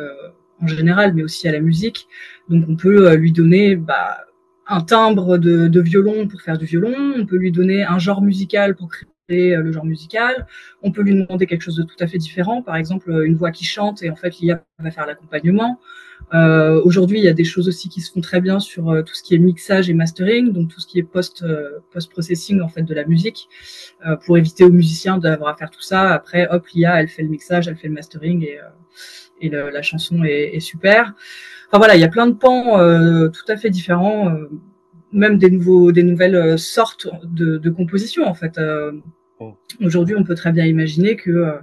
en 0.61 0.67
général, 0.67 1.13
mais 1.13 1.23
aussi 1.23 1.47
à 1.47 1.51
la 1.51 1.59
musique. 1.59 2.07
Donc 2.49 2.65
on 2.67 2.75
peut 2.75 3.09
euh, 3.09 3.15
lui 3.15 3.31
donner 3.31 3.75
bah, 3.75 4.25
un 4.67 4.81
timbre 4.81 5.37
de, 5.37 5.67
de, 5.67 5.81
violon 5.81 6.27
pour 6.27 6.41
faire 6.41 6.57
du 6.57 6.65
violon, 6.65 7.13
on 7.17 7.25
peut 7.25 7.37
lui 7.37 7.51
donner 7.51 7.83
un 7.83 7.97
genre 7.97 8.21
musical 8.21 8.75
pour 8.75 8.89
créer 8.89 9.55
euh, 9.55 9.61
le 9.61 9.71
genre 9.71 9.85
musical, 9.85 10.47
on 10.83 10.91
peut 10.91 11.01
lui 11.01 11.13
demander 11.13 11.45
quelque 11.47 11.61
chose 11.61 11.75
de 11.75 11.83
tout 11.83 11.95
à 11.99 12.07
fait 12.07 12.17
différent, 12.17 12.61
par 12.61 12.75
exemple 12.75 13.11
une 13.25 13.35
voix 13.35 13.51
qui 13.51 13.65
chante 13.65 14.03
et 14.03 14.09
en 14.09 14.15
fait 14.15 14.39
l'IA 14.39 14.63
va 14.79 14.91
faire 14.91 15.07
l'accompagnement. 15.07 15.79
Euh, 16.33 16.81
Aujourd'hui, 16.83 17.19
il 17.19 17.23
y 17.23 17.29
a 17.29 17.33
des 17.33 17.43
choses 17.45 17.67
aussi 17.67 17.89
qui 17.89 18.01
se 18.01 18.11
font 18.11 18.21
très 18.21 18.41
bien 18.41 18.59
sur 18.59 18.89
euh, 18.89 19.01
tout 19.01 19.15
ce 19.15 19.23
qui 19.23 19.33
est 19.33 19.39
mixage 19.39 19.89
et 19.89 19.93
mastering, 19.93 20.51
donc 20.51 20.69
tout 20.69 20.79
ce 20.79 20.87
qui 20.87 20.99
est 20.99 21.03
post 21.03 21.45
post 21.91 22.11
processing 22.11 22.61
en 22.61 22.69
fait 22.69 22.83
de 22.83 22.93
la 22.93 23.05
musique, 23.05 23.47
pour 24.25 24.37
éviter 24.37 24.63
aux 24.63 24.71
musiciens 24.71 25.17
d'avoir 25.17 25.53
à 25.53 25.57
faire 25.57 25.71
tout 25.71 25.81
ça. 25.81 26.11
Après, 26.13 26.47
hop, 26.49 26.67
l'IA 26.73 27.01
elle 27.01 27.07
fait 27.07 27.23
le 27.23 27.29
mixage, 27.29 27.67
elle 27.67 27.77
fait 27.77 27.87
le 27.87 27.93
mastering 27.93 28.43
et 28.43 28.59
et 29.41 29.49
le, 29.49 29.69
la 29.69 29.81
chanson 29.81 30.23
est, 30.23 30.55
est, 30.55 30.59
super. 30.59 31.13
Enfin 31.67 31.77
voilà, 31.77 31.95
il 31.95 32.01
y 32.01 32.03
a 32.03 32.09
plein 32.09 32.27
de 32.27 32.33
pans 32.33 32.79
euh, 32.79 33.29
tout 33.29 33.49
à 33.51 33.57
fait 33.57 33.69
différents, 33.69 34.29
euh, 34.29 34.49
même 35.11 35.37
des 35.37 35.49
nouveaux, 35.49 35.91
des 35.91 36.03
nouvelles 36.03 36.35
euh, 36.35 36.57
sortes 36.57 37.07
de, 37.23 37.57
de 37.57 37.69
compositions 37.69 38.25
en 38.25 38.33
fait. 38.33 38.57
Euh, 38.57 38.91
oh. 39.39 39.53
Aujourd'hui, 39.83 40.15
on 40.17 40.23
peut 40.23 40.35
très 40.35 40.51
bien 40.51 40.65
imaginer 40.65 41.15
que 41.15 41.53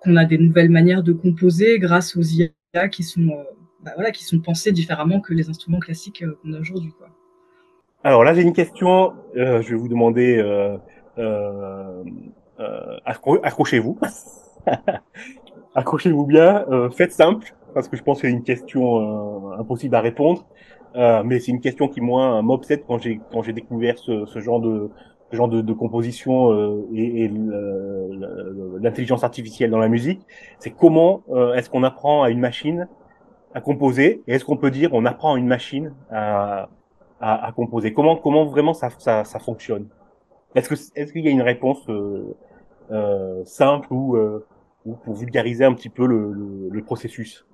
qu'on 0.00 0.16
a 0.16 0.24
des 0.24 0.38
nouvelles 0.38 0.70
manières 0.70 1.02
de 1.02 1.12
composer 1.12 1.78
grâce 1.78 2.16
aux 2.16 2.22
IA 2.22 2.88
qui 2.88 3.02
sont 3.02 3.28
bah 3.82 3.92
voilà, 3.94 4.10
qui 4.10 4.24
sont 4.24 4.40
pensées 4.40 4.72
différemment 4.72 5.20
que 5.20 5.32
les 5.32 5.48
instruments 5.48 5.78
classiques 5.78 6.24
qu'on 6.42 6.52
a 6.52 6.60
aujourd'hui. 6.60 6.92
Quoi. 6.98 7.08
Alors 8.04 8.24
là, 8.24 8.34
j'ai 8.34 8.42
une 8.42 8.52
question. 8.52 9.14
je 9.34 9.68
vais 9.68 9.74
vous 9.74 9.88
demander 9.88 10.42
euh, 12.58 12.96
accrochez-vous, 13.04 13.98
accrochez-vous 15.76 16.26
bien, 16.26 16.64
euh, 16.70 16.90
faites 16.90 17.12
simple, 17.12 17.54
parce 17.74 17.86
que 17.88 17.96
je 17.96 18.02
pense 18.02 18.20
que 18.20 18.26
c'est 18.26 18.32
une 18.32 18.42
question 18.42 19.52
euh, 19.52 19.60
impossible 19.60 19.94
à 19.94 20.00
répondre, 20.00 20.44
euh, 20.96 21.22
mais 21.24 21.38
c'est 21.40 21.52
une 21.52 21.60
question 21.60 21.86
qui 21.88 22.00
moi 22.00 22.42
m'obsède 22.42 22.82
quand 22.88 22.98
j'ai 22.98 23.20
quand 23.30 23.42
j'ai 23.42 23.52
découvert 23.52 23.96
ce, 23.98 24.26
ce 24.26 24.38
genre 24.40 24.60
de 24.60 24.90
ce 25.30 25.36
genre 25.36 25.48
de, 25.48 25.60
de 25.60 25.72
composition 25.72 26.52
euh, 26.52 26.86
et, 26.94 27.24
et 27.24 27.30
l'intelligence 28.80 29.22
artificielle 29.24 29.70
dans 29.70 29.78
la 29.86 29.88
musique, 29.88 30.22
c'est 30.60 30.70
comment 30.70 31.22
est-ce 31.56 31.68
qu'on 31.68 31.82
apprend 31.82 32.22
à 32.22 32.30
une 32.30 32.40
machine 32.40 32.88
à 33.52 33.60
composer 33.60 34.22
et 34.26 34.34
est-ce 34.34 34.44
qu'on 34.44 34.56
peut 34.56 34.70
dire 34.70 34.90
on 34.92 35.04
apprend 35.04 35.34
à 35.34 35.38
une 35.38 35.48
machine 35.56 35.92
à, 36.10 36.68
à, 37.20 37.46
à 37.46 37.52
composer? 37.52 37.92
Comment 37.92 38.16
comment 38.16 38.44
vraiment 38.46 38.72
ça, 38.72 38.88
ça, 38.98 39.24
ça 39.24 39.38
fonctionne? 39.38 39.86
Est-ce 40.54 40.68
que 40.70 40.74
est-ce 40.98 41.12
qu'il 41.12 41.24
y 41.24 41.28
a 41.28 41.32
une 41.32 41.42
réponse 41.42 41.82
euh, 41.88 42.34
euh, 42.90 43.42
simple 43.44 43.88
ou, 43.90 44.16
euh, 44.16 44.46
ou 44.86 44.94
pour 44.94 45.14
vulgariser 45.16 45.64
un 45.64 45.74
petit 45.74 45.90
peu 45.90 46.06
le, 46.06 46.32
le, 46.32 46.68
le 46.70 46.82
processus 46.82 47.44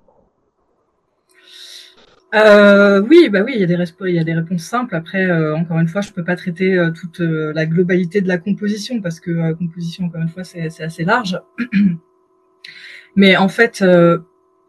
euh, 2.33 2.99
oui, 3.01 3.29
bah 3.29 3.41
oui, 3.45 3.51
il 3.55 3.61
y 3.61 3.63
a 3.63 3.67
des, 3.67 3.77
il 4.07 4.15
y 4.15 4.19
a 4.19 4.23
des 4.23 4.33
réponses 4.33 4.63
simples. 4.63 4.95
Après, 4.95 5.29
euh, 5.29 5.55
encore 5.55 5.77
une 5.79 5.87
fois, 5.87 6.01
je 6.01 6.11
peux 6.11 6.23
pas 6.23 6.35
traiter 6.35 6.75
euh, 6.75 6.89
toute 6.89 7.19
euh, 7.19 7.53
la 7.53 7.67
globalité 7.67 8.21
de 8.21 8.27
la 8.27 8.39
composition 8.39 9.01
parce 9.01 9.19
que 9.19 9.29
la 9.29 9.53
composition, 9.53 10.05
encore 10.05 10.21
une 10.21 10.29
fois, 10.29 10.43
c'est 10.43 10.81
assez 10.81 11.03
large. 11.03 11.39
Mais 13.15 13.37
en 13.37 13.49
fait, 13.49 13.85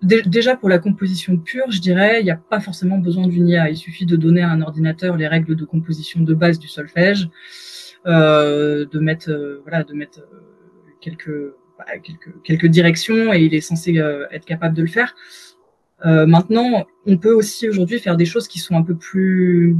déjà 0.02 0.56
pour 0.56 0.68
la 0.68 0.78
composition 0.78 1.38
pure, 1.38 1.70
je 1.70 1.80
dirais, 1.80 2.20
il 2.20 2.24
n'y 2.24 2.30
a 2.30 2.36
pas 2.36 2.60
forcément 2.60 2.98
besoin 2.98 3.26
d'une 3.26 3.48
IA. 3.48 3.70
Il 3.70 3.78
suffit 3.78 4.04
de 4.04 4.16
donner 4.16 4.42
à 4.42 4.50
un 4.50 4.60
ordinateur 4.60 5.16
les 5.16 5.26
règles 5.26 5.56
de 5.56 5.64
composition 5.64 6.20
de 6.20 6.34
base 6.34 6.58
du 6.58 6.68
solfège, 6.68 7.30
de 8.04 8.98
mettre, 8.98 9.62
voilà, 9.62 9.82
de 9.82 9.94
mettre 9.94 10.20
quelques, 11.00 11.54
quelques, 12.02 12.42
quelques 12.42 12.66
directions 12.66 13.32
et 13.32 13.42
il 13.44 13.54
est 13.54 13.60
censé 13.60 13.96
être 14.30 14.44
capable 14.44 14.74
de 14.76 14.82
le 14.82 14.88
faire. 14.88 15.14
Euh, 16.04 16.26
maintenant, 16.26 16.86
on 17.06 17.16
peut 17.16 17.32
aussi 17.32 17.68
aujourd'hui 17.68 17.98
faire 17.98 18.16
des 18.16 18.26
choses 18.26 18.48
qui 18.48 18.58
sont 18.58 18.76
un 18.76 18.82
peu 18.82 18.94
plus, 18.94 19.76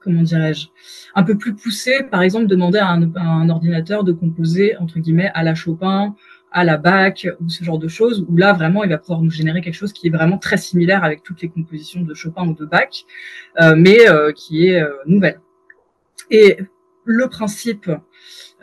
comment 0.00 0.22
dirais-je, 0.22 0.68
un 1.14 1.24
peu 1.24 1.36
plus 1.36 1.54
poussées. 1.54 2.04
Par 2.08 2.22
exemple, 2.22 2.46
demander 2.46 2.78
à 2.78 2.88
un, 2.88 3.12
à 3.14 3.24
un, 3.24 3.48
ordinateur 3.48 4.04
de 4.04 4.12
composer 4.12 4.76
entre 4.76 5.00
guillemets 5.00 5.30
à 5.34 5.42
la 5.42 5.54
Chopin, 5.54 6.14
à 6.52 6.64
la 6.64 6.76
Bach 6.76 7.26
ou 7.40 7.48
ce 7.48 7.64
genre 7.64 7.78
de 7.78 7.88
choses. 7.88 8.24
Où 8.28 8.36
là, 8.36 8.52
vraiment, 8.52 8.84
il 8.84 8.90
va 8.90 8.98
pouvoir 8.98 9.22
nous 9.22 9.30
générer 9.30 9.60
quelque 9.60 9.74
chose 9.74 9.92
qui 9.92 10.06
est 10.06 10.10
vraiment 10.10 10.38
très 10.38 10.56
similaire 10.56 11.02
avec 11.02 11.22
toutes 11.22 11.42
les 11.42 11.48
compositions 11.48 12.02
de 12.02 12.14
Chopin 12.14 12.46
ou 12.46 12.54
de 12.54 12.64
Bach, 12.64 13.04
euh, 13.60 13.74
mais 13.76 14.08
euh, 14.08 14.32
qui 14.32 14.68
est 14.68 14.82
euh, 14.82 14.90
nouvelle. 15.06 15.40
Et 16.30 16.58
le 17.08 17.26
principe 17.28 17.90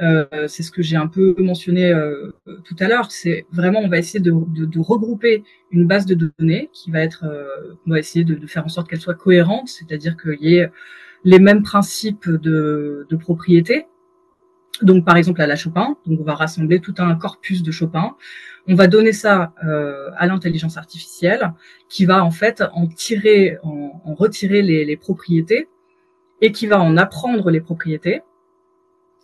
euh, 0.01 0.25
c'est 0.47 0.61
ce 0.61 0.71
que 0.71 0.81
j'ai 0.81 0.97
un 0.97 1.07
peu 1.07 1.35
mentionné 1.39 1.91
euh, 1.91 2.31
tout 2.63 2.75
à 2.79 2.87
l'heure. 2.87 3.11
C'est 3.11 3.45
vraiment, 3.51 3.79
on 3.79 3.87
va 3.87 3.97
essayer 3.97 4.19
de, 4.19 4.31
de, 4.31 4.65
de, 4.65 4.79
regrouper 4.79 5.43
une 5.71 5.87
base 5.87 6.05
de 6.05 6.31
données 6.37 6.69
qui 6.73 6.91
va 6.91 6.99
être, 6.99 7.23
euh, 7.25 7.75
on 7.87 7.91
va 7.91 7.99
essayer 7.99 8.25
de, 8.25 8.35
de 8.35 8.47
faire 8.47 8.65
en 8.65 8.69
sorte 8.69 8.89
qu'elle 8.89 8.99
soit 8.99 9.15
cohérente, 9.15 9.69
c'est-à-dire 9.69 10.17
qu'il 10.17 10.41
y 10.41 10.57
ait 10.57 10.69
les 11.23 11.39
mêmes 11.39 11.63
principes 11.63 12.29
de, 12.29 13.07
de 13.09 13.15
propriété. 13.15 13.87
Donc, 14.81 15.05
par 15.05 15.15
exemple, 15.15 15.41
à 15.41 15.47
la 15.47 15.55
Chopin, 15.55 15.95
donc 16.05 16.19
on 16.19 16.23
va 16.23 16.35
rassembler 16.35 16.81
tout 16.81 16.95
un 16.97 17.15
corpus 17.15 17.63
de 17.63 17.71
Chopin. 17.71 18.15
On 18.67 18.75
va 18.75 18.87
donner 18.87 19.13
ça 19.13 19.53
euh, 19.63 20.09
à 20.17 20.27
l'intelligence 20.27 20.75
artificielle, 20.75 21.53
qui 21.87 22.05
va 22.05 22.23
en 22.23 22.31
fait 22.31 22.61
en 22.73 22.85
tirer, 22.87 23.57
en, 23.63 24.01
en 24.03 24.13
retirer 24.13 24.61
les, 24.61 24.83
les 24.83 24.97
propriétés 24.97 25.69
et 26.41 26.51
qui 26.51 26.67
va 26.67 26.81
en 26.81 26.97
apprendre 26.97 27.49
les 27.49 27.61
propriétés 27.61 28.21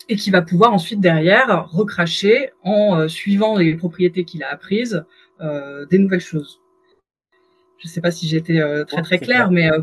et 0.09 0.15
qui 0.15 0.31
va 0.31 0.41
pouvoir 0.41 0.73
ensuite 0.73 0.99
derrière 0.99 1.69
recracher 1.69 2.51
en 2.63 2.97
euh, 2.97 3.07
suivant 3.07 3.57
les 3.57 3.75
propriétés 3.75 4.23
qu'il 4.23 4.43
a 4.43 4.51
apprises 4.51 5.03
euh, 5.41 5.85
des 5.87 5.97
nouvelles 5.97 6.19
choses. 6.21 6.59
Je 7.79 7.87
ne 7.87 7.91
sais 7.91 8.01
pas 8.01 8.11
si 8.11 8.27
j'ai 8.27 8.37
été 8.37 8.61
euh, 8.61 8.85
très 8.85 9.01
très 9.01 9.17
clair, 9.17 9.49
clair, 9.49 9.51
mais 9.51 9.71
euh, 9.71 9.79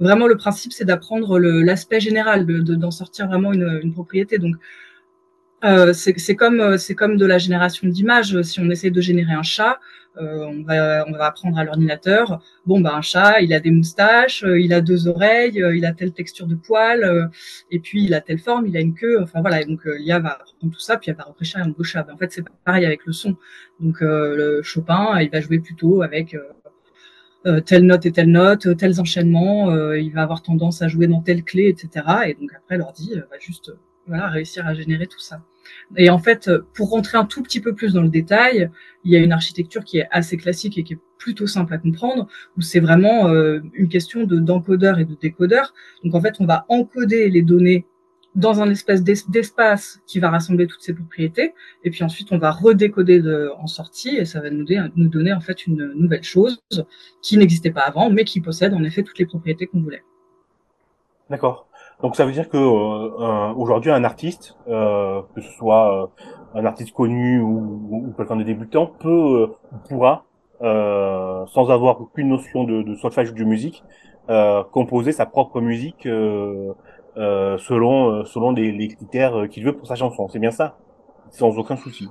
vraiment 0.00 0.26
le 0.26 0.36
principe 0.36 0.72
c'est 0.72 0.84
d'apprendre 0.84 1.38
l'aspect 1.38 2.00
général, 2.00 2.46
d'en 2.46 2.62
de, 2.62 2.74
d'en 2.74 2.90
sortir 2.90 3.28
vraiment 3.28 3.52
une, 3.52 3.80
une 3.82 3.92
propriété. 3.92 4.38
Donc 4.38 4.56
euh, 5.64 5.92
c'est 5.92 6.36
comme 6.36 6.78
c'est 6.78 6.94
comme 6.94 7.16
de 7.16 7.26
la 7.26 7.38
génération 7.38 7.88
d'images. 7.88 8.40
Si 8.42 8.60
on 8.60 8.70
essaie 8.70 8.90
de 8.90 9.00
générer 9.00 9.32
un 9.32 9.42
chat, 9.42 9.80
euh, 10.20 10.46
on 10.46 10.62
va 10.62 11.04
on 11.08 11.12
va 11.12 11.26
apprendre 11.26 11.58
à 11.58 11.64
l'ordinateur. 11.64 12.40
Bon 12.66 12.80
bah 12.80 12.94
un 12.94 13.02
chat, 13.02 13.40
il 13.40 13.52
a 13.52 13.60
des 13.60 13.70
moustaches, 13.70 14.44
euh, 14.44 14.60
il 14.60 14.72
a 14.72 14.80
deux 14.80 15.08
oreilles, 15.08 15.62
euh, 15.62 15.76
il 15.76 15.84
a 15.84 15.92
telle 15.92 16.12
texture 16.12 16.46
de 16.46 16.54
poil, 16.54 17.02
euh, 17.04 17.26
et 17.70 17.80
puis 17.80 18.04
il 18.04 18.14
a 18.14 18.20
telle 18.20 18.38
forme, 18.38 18.66
il 18.66 18.76
a 18.76 18.80
une 18.80 18.94
queue. 18.94 19.20
Enfin 19.22 19.40
voilà. 19.40 19.64
donc 19.64 19.84
l'IA 19.84 20.20
va 20.20 20.30
apprendre 20.30 20.72
tout 20.72 20.80
ça, 20.80 20.96
puis 20.96 21.10
elle 21.10 21.16
va 21.16 21.24
reprécher 21.24 21.58
un 21.58 21.68
beau 21.68 21.82
chat. 21.82 22.06
en 22.12 22.16
fait 22.16 22.32
c'est 22.32 22.44
pareil 22.64 22.86
avec 22.86 23.04
le 23.06 23.12
son. 23.12 23.36
Donc 23.80 24.00
le 24.00 24.60
Chopin, 24.62 25.20
il 25.20 25.30
va 25.30 25.40
jouer 25.40 25.58
plutôt 25.60 26.02
avec 26.02 26.36
telle 27.66 27.86
note 27.86 28.06
et 28.06 28.12
telle 28.12 28.30
note, 28.30 28.76
tels 28.76 29.00
enchaînements. 29.00 29.72
il 29.94 30.12
va 30.12 30.22
avoir 30.22 30.42
tendance 30.42 30.82
à 30.82 30.88
jouer 30.88 31.06
dans 31.06 31.22
telle 31.22 31.44
clé, 31.44 31.68
etc. 31.68 32.06
Et 32.26 32.34
donc 32.34 32.50
après 32.56 32.76
l'ordi 32.76 33.14
va 33.14 33.38
juste 33.38 33.72
voilà, 34.08 34.28
réussir 34.28 34.66
à 34.66 34.74
générer 34.74 35.06
tout 35.06 35.20
ça. 35.20 35.42
Et 35.96 36.10
en 36.10 36.18
fait, 36.18 36.50
pour 36.74 36.90
rentrer 36.90 37.18
un 37.18 37.24
tout 37.24 37.42
petit 37.42 37.60
peu 37.60 37.74
plus 37.74 37.92
dans 37.92 38.02
le 38.02 38.08
détail, 38.08 38.70
il 39.04 39.12
y 39.12 39.16
a 39.16 39.20
une 39.20 39.32
architecture 39.32 39.84
qui 39.84 39.98
est 39.98 40.08
assez 40.10 40.36
classique 40.36 40.78
et 40.78 40.84
qui 40.84 40.94
est 40.94 40.98
plutôt 41.18 41.46
simple 41.46 41.74
à 41.74 41.78
comprendre, 41.78 42.28
où 42.56 42.60
c'est 42.60 42.80
vraiment 42.80 43.28
euh, 43.28 43.60
une 43.74 43.88
question 43.88 44.24
de 44.24 44.38
d'encodeur 44.38 44.98
et 44.98 45.04
de 45.04 45.14
décodeur. 45.14 45.74
Donc 46.04 46.14
en 46.14 46.20
fait, 46.20 46.36
on 46.40 46.46
va 46.46 46.64
encoder 46.68 47.28
les 47.28 47.42
données 47.42 47.86
dans 48.34 48.60
un 48.60 48.70
espèce 48.70 49.02
d'espace 49.02 50.00
qui 50.06 50.20
va 50.20 50.30
rassembler 50.30 50.66
toutes 50.66 50.82
ces 50.82 50.94
propriétés, 50.94 51.54
et 51.82 51.90
puis 51.90 52.04
ensuite 52.04 52.30
on 52.30 52.38
va 52.38 52.52
redécoder 52.52 53.20
de, 53.20 53.50
en 53.58 53.66
sortie, 53.66 54.16
et 54.16 54.24
ça 54.24 54.40
va 54.40 54.50
nous, 54.50 54.64
nous 54.94 55.08
donner 55.08 55.32
en 55.32 55.40
fait 55.40 55.66
une 55.66 55.92
nouvelle 55.94 56.22
chose 56.22 56.62
qui 57.20 57.36
n'existait 57.36 57.72
pas 57.72 57.80
avant, 57.80 58.10
mais 58.10 58.24
qui 58.24 58.40
possède 58.40 58.74
en 58.74 58.84
effet 58.84 59.02
toutes 59.02 59.18
les 59.18 59.26
propriétés 59.26 59.66
qu'on 59.66 59.80
voulait. 59.80 60.04
D'accord. 61.30 61.67
Donc 62.02 62.14
ça 62.14 62.24
veut 62.24 62.32
dire 62.32 62.48
que 62.48 62.56
euh, 62.56 63.52
aujourd'hui 63.54 63.90
un 63.90 64.04
artiste, 64.04 64.56
euh, 64.68 65.20
que 65.34 65.40
ce 65.40 65.50
soit 65.52 66.04
euh, 66.04 66.06
un 66.60 66.64
artiste 66.64 66.92
connu 66.92 67.40
ou, 67.40 68.14
quelqu'un 68.16 68.36
de 68.36 68.44
débutant, 68.44 68.86
peut 68.86 69.08
euh, 69.42 69.46
pourra 69.88 70.24
euh, 70.62 71.44
sans 71.46 71.70
avoir 71.70 72.00
aucune 72.00 72.28
notion 72.28 72.64
de, 72.64 72.82
de 72.82 72.94
solfège 72.94 73.30
ou 73.30 73.34
de 73.34 73.44
musique, 73.44 73.84
composer 74.72 75.12
sa 75.12 75.24
propre 75.24 75.60
musique 75.62 76.02
selon 77.16 78.24
selon 78.26 78.52
les, 78.52 78.72
les 78.72 78.88
critères 78.88 79.48
qu'il 79.48 79.64
veut 79.64 79.72
pour 79.72 79.86
sa 79.86 79.94
chanson. 79.94 80.28
C'est 80.28 80.38
bien 80.38 80.50
ça, 80.50 80.76
sans 81.30 81.56
aucun 81.58 81.76
souci. 81.76 82.08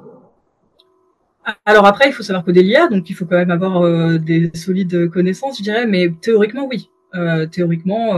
Alors 1.63 1.85
après, 1.85 2.09
il 2.09 2.11
faut 2.11 2.23
savoir 2.23 2.43
coder 2.43 2.63
l'IA, 2.63 2.87
donc 2.87 3.07
il 3.09 3.13
faut 3.13 3.25
quand 3.25 3.37
même 3.37 3.51
avoir 3.51 4.19
des 4.19 4.51
solides 4.55 5.11
connaissances, 5.11 5.59
je 5.59 5.63
dirais, 5.63 5.85
mais 5.85 6.09
théoriquement 6.19 6.67
oui. 6.67 6.89
théoriquement 7.51 8.15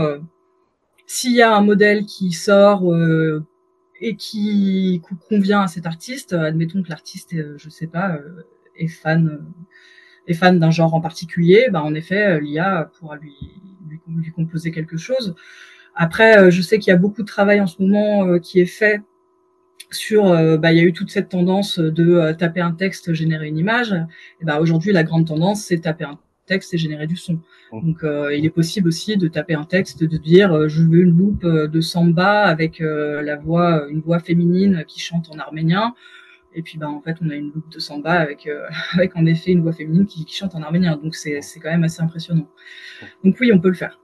s'il 1.12 1.32
y 1.32 1.42
a 1.42 1.52
un 1.52 1.60
modèle 1.60 2.06
qui 2.06 2.30
sort 2.30 2.88
euh, 2.94 3.44
et 4.00 4.14
qui 4.14 5.02
convient 5.28 5.62
à 5.62 5.66
cet 5.66 5.84
artiste, 5.84 6.34
admettons 6.34 6.84
que 6.84 6.88
l'artiste, 6.88 7.34
euh, 7.34 7.54
je 7.58 7.68
sais 7.68 7.88
pas, 7.88 8.14
euh, 8.14 8.46
est 8.76 8.86
fan, 8.86 9.40
est 10.28 10.34
fan 10.34 10.60
d'un 10.60 10.70
genre 10.70 10.94
en 10.94 11.00
particulier, 11.00 11.66
bah 11.72 11.82
en 11.82 11.94
effet, 11.94 12.40
l'IA 12.40 12.92
pourra 12.96 13.16
lui, 13.16 13.34
composer 14.36 14.70
quelque 14.70 14.96
chose. 14.96 15.34
Après, 15.96 16.48
je 16.52 16.62
sais 16.62 16.78
qu'il 16.78 16.92
y 16.92 16.94
a 16.94 16.96
beaucoup 16.96 17.22
de 17.22 17.26
travail 17.26 17.60
en 17.60 17.66
ce 17.66 17.82
moment 17.82 18.38
qui 18.38 18.60
est 18.60 18.66
fait 18.66 19.02
sur, 19.90 20.22
bah, 20.58 20.72
il 20.72 20.78
y 20.78 20.80
a 20.80 20.84
eu 20.84 20.92
toute 20.92 21.10
cette 21.10 21.28
tendance 21.28 21.80
de 21.80 22.32
taper 22.34 22.60
un 22.60 22.72
texte, 22.72 23.12
générer 23.14 23.48
une 23.48 23.58
image. 23.58 23.92
Et 24.40 24.44
bah, 24.44 24.60
aujourd'hui, 24.60 24.92
la 24.92 25.02
grande 25.02 25.26
tendance, 25.26 25.64
c'est 25.64 25.80
taper 25.80 26.04
un 26.04 26.18
texte 26.50 26.74
et 26.74 26.78
générer 26.78 27.06
du 27.06 27.16
son. 27.16 27.34
Mmh. 27.72 27.86
Donc, 27.86 28.02
euh, 28.02 28.34
il 28.36 28.44
est 28.44 28.54
possible 28.60 28.88
aussi 28.88 29.16
de 29.16 29.28
taper 29.28 29.54
un 29.54 29.64
texte, 29.64 30.02
de 30.02 30.16
dire 30.16 30.52
euh, 30.52 30.68
je 30.68 30.82
veux 30.82 31.02
une 31.02 31.16
loupe 31.16 31.44
euh, 31.44 31.68
de 31.68 31.80
samba 31.80 32.42
avec 32.42 32.80
la 32.80 33.36
voix, 33.36 33.86
une 33.88 34.00
voix 34.00 34.18
féminine 34.18 34.84
qui 34.86 35.00
chante 35.00 35.30
en 35.32 35.38
arménien. 35.38 35.94
Et 36.52 36.62
puis, 36.62 36.78
bah, 36.78 36.88
en 36.88 37.00
fait, 37.00 37.16
on 37.22 37.30
a 37.30 37.36
une 37.36 37.52
loupe 37.54 37.70
de 37.70 37.78
samba 37.78 38.14
avec, 38.14 38.48
avec 38.94 39.16
en 39.16 39.24
effet 39.26 39.52
une 39.52 39.62
voix 39.62 39.72
féminine 39.72 40.06
qui, 40.06 40.24
qui 40.24 40.34
chante 40.34 40.54
en 40.54 40.62
arménien. 40.62 40.96
Donc, 41.02 41.14
c'est 41.14 41.40
quand 41.62 41.70
même 41.70 41.84
assez 41.84 42.02
impressionnant. 42.02 42.48
Donc, 43.24 43.36
oui, 43.40 43.52
on 43.54 43.60
peut 43.60 43.68
le 43.68 43.80
faire. 43.84 44.00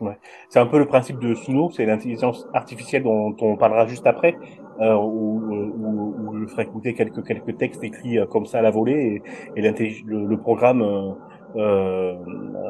Ouais. 0.00 0.16
C'est 0.48 0.58
un 0.58 0.66
peu 0.66 0.78
le 0.78 0.86
principe 0.86 1.18
de 1.18 1.34
Suno, 1.34 1.70
c'est 1.70 1.84
l'intelligence 1.84 2.46
artificielle 2.54 3.02
dont, 3.02 3.30
dont, 3.32 3.52
on 3.52 3.56
parlera 3.58 3.86
juste 3.86 4.06
après, 4.06 4.34
euh, 4.80 4.94
où, 4.94 5.42
où, 5.42 6.14
où, 6.26 6.38
je 6.38 6.46
ferai 6.46 6.62
écouter 6.62 6.94
quelques, 6.94 7.22
quelques 7.26 7.58
textes 7.58 7.84
écrits 7.84 8.16
comme 8.30 8.46
ça 8.46 8.60
à 8.60 8.62
la 8.62 8.70
volée, 8.70 9.22
et, 9.56 9.60
et 9.60 9.62
le, 10.06 10.24
le, 10.24 10.36
programme 10.38 10.80
euh, 10.80 11.10
euh, 11.56 12.14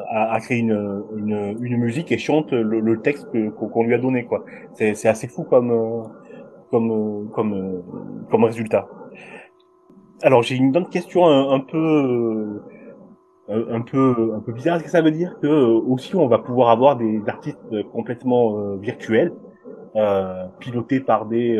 a, 0.09 0.39
créé 0.39 0.59
une, 0.59 1.03
une, 1.15 1.57
une, 1.61 1.77
musique 1.77 2.11
et 2.11 2.17
chante 2.17 2.51
le, 2.51 2.79
le 2.79 3.01
texte 3.01 3.27
qu'on 3.51 3.83
lui 3.83 3.93
a 3.93 3.97
donné 3.97 4.25
quoi. 4.25 4.43
C'est 4.73 5.07
assez 5.07 5.27
fou 5.27 5.43
comme 5.43 6.09
comme 6.71 7.29
comme 7.33 7.83
comme 8.29 8.43
résultat. 8.43 8.87
Alors 10.23 10.41
j'ai 10.41 10.55
une 10.55 10.75
autre 10.75 10.89
question 10.89 11.25
un, 11.25 11.59
peu 11.59 12.61
un 13.49 13.81
peu 13.81 14.33
un 14.35 14.39
peu 14.39 14.51
bizarre. 14.51 14.77
Est-ce 14.77 14.85
que 14.85 14.89
ça 14.89 15.01
veut 15.01 15.11
dire 15.11 15.37
que 15.41 15.47
aussi 15.47 16.15
on 16.15 16.27
va 16.27 16.39
pouvoir 16.39 16.69
avoir 16.69 16.95
des 16.95 17.21
artistes 17.27 17.59
complètement 17.91 18.75
virtuels 18.77 19.33
euh, 19.95 20.45
piloté 20.59 20.99
par 20.99 21.25
des 21.25 21.59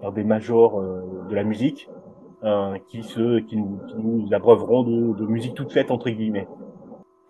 par 0.00 0.12
des 0.12 0.24
majors 0.24 0.82
de 1.28 1.34
la 1.34 1.44
musique? 1.44 1.88
Qui 2.88 3.02
se 3.02 3.40
qui 3.40 3.56
nous, 3.56 3.80
qui 3.88 3.94
nous 3.96 4.28
abreuveront 4.32 4.82
de, 4.82 5.18
de 5.18 5.26
musique 5.26 5.54
toute 5.54 5.72
faite 5.72 5.90
entre 5.90 6.10
guillemets. 6.10 6.48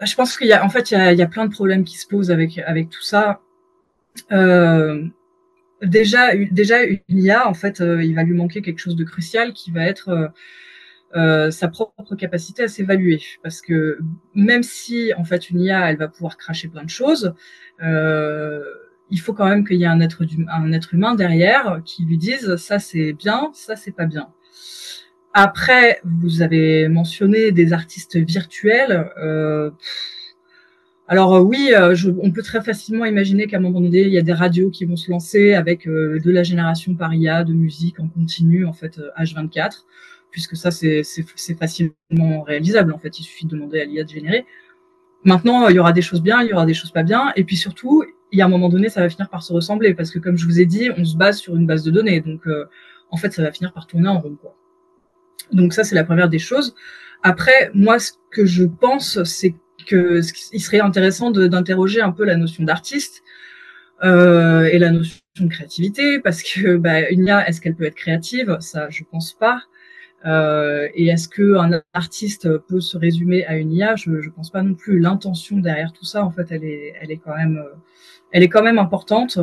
Bah, 0.00 0.06
je 0.06 0.14
pense 0.14 0.36
qu'il 0.36 0.48
y 0.48 0.52
a 0.52 0.64
en 0.64 0.68
fait 0.68 0.90
il 0.90 0.94
y 0.94 0.96
a, 0.96 1.12
il 1.12 1.18
y 1.18 1.22
a 1.22 1.26
plein 1.26 1.46
de 1.46 1.52
problèmes 1.52 1.84
qui 1.84 1.98
se 1.98 2.06
posent 2.06 2.30
avec 2.30 2.58
avec 2.58 2.88
tout 2.88 3.02
ça. 3.02 3.40
Euh, 4.30 5.04
déjà, 5.82 6.34
déjà 6.50 6.82
une 6.84 7.00
IA, 7.08 7.48
en 7.48 7.54
fait, 7.54 7.80
euh, 7.80 8.02
il 8.02 8.14
va 8.14 8.22
lui 8.22 8.34
manquer 8.34 8.62
quelque 8.62 8.78
chose 8.78 8.96
de 8.96 9.04
crucial 9.04 9.52
qui 9.52 9.70
va 9.70 9.84
être 9.84 10.08
euh, 10.08 10.28
euh, 11.14 11.50
sa 11.50 11.68
propre 11.68 12.14
capacité 12.16 12.64
à 12.64 12.68
s'évaluer. 12.68 13.20
Parce 13.42 13.60
que 13.60 13.98
même 14.34 14.62
si, 14.62 15.12
en 15.16 15.24
fait, 15.24 15.50
une 15.50 15.60
IA, 15.60 15.90
elle 15.90 15.96
va 15.96 16.08
pouvoir 16.08 16.36
cracher 16.36 16.68
plein 16.68 16.84
de 16.84 16.90
choses, 16.90 17.34
il 19.10 19.20
faut 19.20 19.34
quand 19.34 19.46
même 19.46 19.66
qu'il 19.66 19.76
y 19.76 19.82
ait 19.82 19.86
un 19.86 20.00
être, 20.00 20.22
un 20.48 20.72
être 20.72 20.94
humain 20.94 21.14
derrière 21.14 21.82
qui 21.84 22.04
lui 22.04 22.16
dise 22.16 22.56
ça 22.56 22.78
c'est 22.78 23.12
bien, 23.12 23.50
ça 23.52 23.76
c'est 23.76 23.92
pas 23.92 24.06
bien. 24.06 24.28
Après, 25.34 26.00
vous 26.04 26.42
avez 26.42 26.88
mentionné 26.88 27.52
des 27.52 27.72
artistes 27.72 28.16
virtuels. 28.16 29.10
Euh, 29.16 29.70
alors 31.08 31.34
euh, 31.34 31.40
oui, 31.40 31.72
euh, 31.74 31.94
on 32.22 32.30
peut 32.30 32.42
très 32.42 32.62
facilement 32.62 33.04
imaginer 33.04 33.46
qu'à 33.46 33.58
un 33.58 33.60
moment 33.60 33.80
donné, 33.80 34.00
il 34.00 34.12
y 34.12 34.18
a 34.18 34.22
des 34.22 34.32
radios 34.32 34.70
qui 34.70 34.84
vont 34.84 34.96
se 34.96 35.10
lancer 35.10 35.52
avec 35.52 35.86
euh, 35.86 36.18
de 36.24 36.30
la 36.30 36.42
génération 36.42 36.94
par 36.94 37.12
IA 37.14 37.44
de 37.44 37.52
musique 37.52 37.98
en 38.00 38.08
continu, 38.08 38.64
en 38.64 38.72
fait, 38.72 38.98
H24, 39.18 39.84
puisque 40.30 40.56
ça, 40.56 40.70
c'est 40.70 41.02
facilement 41.58 42.42
réalisable. 42.42 42.92
En 42.92 42.98
fait, 42.98 43.18
il 43.18 43.24
suffit 43.24 43.46
de 43.46 43.50
demander 43.50 43.80
à 43.80 43.84
l'IA 43.84 44.04
de 44.04 44.08
générer. 44.08 44.46
Maintenant, 45.24 45.68
il 45.68 45.76
y 45.76 45.78
aura 45.78 45.92
des 45.92 46.02
choses 46.02 46.22
bien, 46.22 46.42
il 46.42 46.48
y 46.48 46.52
aura 46.52 46.66
des 46.66 46.74
choses 46.74 46.92
pas 46.92 47.02
bien, 47.02 47.32
et 47.36 47.44
puis 47.44 47.56
surtout, 47.56 48.04
il 48.32 48.38
y 48.38 48.42
a 48.42 48.46
un 48.46 48.48
moment 48.48 48.68
donné, 48.68 48.88
ça 48.88 49.00
va 49.00 49.08
finir 49.08 49.28
par 49.28 49.42
se 49.42 49.52
ressembler, 49.52 49.94
parce 49.94 50.10
que 50.10 50.18
comme 50.18 50.36
je 50.36 50.46
vous 50.46 50.60
ai 50.60 50.66
dit, 50.66 50.90
on 50.96 51.04
se 51.04 51.16
base 51.16 51.38
sur 51.38 51.56
une 51.56 51.66
base 51.66 51.84
de 51.84 51.90
données, 51.90 52.20
donc 52.20 52.42
en 53.10 53.16
fait, 53.16 53.32
ça 53.32 53.42
va 53.42 53.52
finir 53.52 53.72
par 53.72 53.86
tourner 53.86 54.08
en 54.08 54.18
rond. 54.18 54.36
Quoi. 54.40 54.56
Donc 55.52 55.72
ça, 55.72 55.84
c'est 55.84 55.94
la 55.94 56.04
première 56.04 56.28
des 56.28 56.38
choses. 56.38 56.74
Après, 57.22 57.70
moi, 57.74 57.98
ce 57.98 58.12
que 58.30 58.46
je 58.46 58.64
pense, 58.64 59.22
c'est 59.24 59.54
que 59.86 60.20
il 60.52 60.60
serait 60.60 60.80
intéressant 60.80 61.30
d'interroger 61.30 62.00
un 62.00 62.12
peu 62.12 62.24
la 62.24 62.36
notion 62.36 62.64
d'artiste 62.64 63.22
euh, 64.04 64.64
et 64.64 64.78
la 64.78 64.90
notion 64.90 65.18
de 65.40 65.48
créativité, 65.48 66.18
parce 66.20 66.42
que 66.42 66.76
bah, 66.76 67.08
une 67.10 67.26
IA, 67.26 67.48
est-ce 67.48 67.60
qu'elle 67.60 67.74
peut 67.74 67.84
être 67.84 67.94
créative? 67.94 68.56
Ça, 68.60 68.88
je 68.90 69.04
pense 69.10 69.32
pas. 69.32 69.62
Euh, 70.24 70.88
et 70.94 71.08
est-ce 71.08 71.28
que 71.28 71.56
un 71.56 71.82
artiste 71.94 72.58
peut 72.68 72.80
se 72.80 72.96
résumer 72.96 73.44
à 73.46 73.56
une 73.56 73.72
IA? 73.72 73.96
Je, 73.96 74.20
je 74.20 74.30
pense 74.30 74.50
pas 74.50 74.62
non 74.62 74.74
plus. 74.74 75.00
L'intention 75.00 75.58
derrière 75.58 75.92
tout 75.92 76.04
ça, 76.04 76.24
en 76.24 76.30
fait, 76.30 76.46
elle 76.50 76.64
est, 76.64 76.94
elle 77.00 77.10
est 77.10 77.16
quand 77.16 77.36
même, 77.36 77.58
euh, 77.58 77.74
elle 78.32 78.42
est 78.42 78.48
quand 78.48 78.62
même 78.62 78.78
importante. 78.78 79.38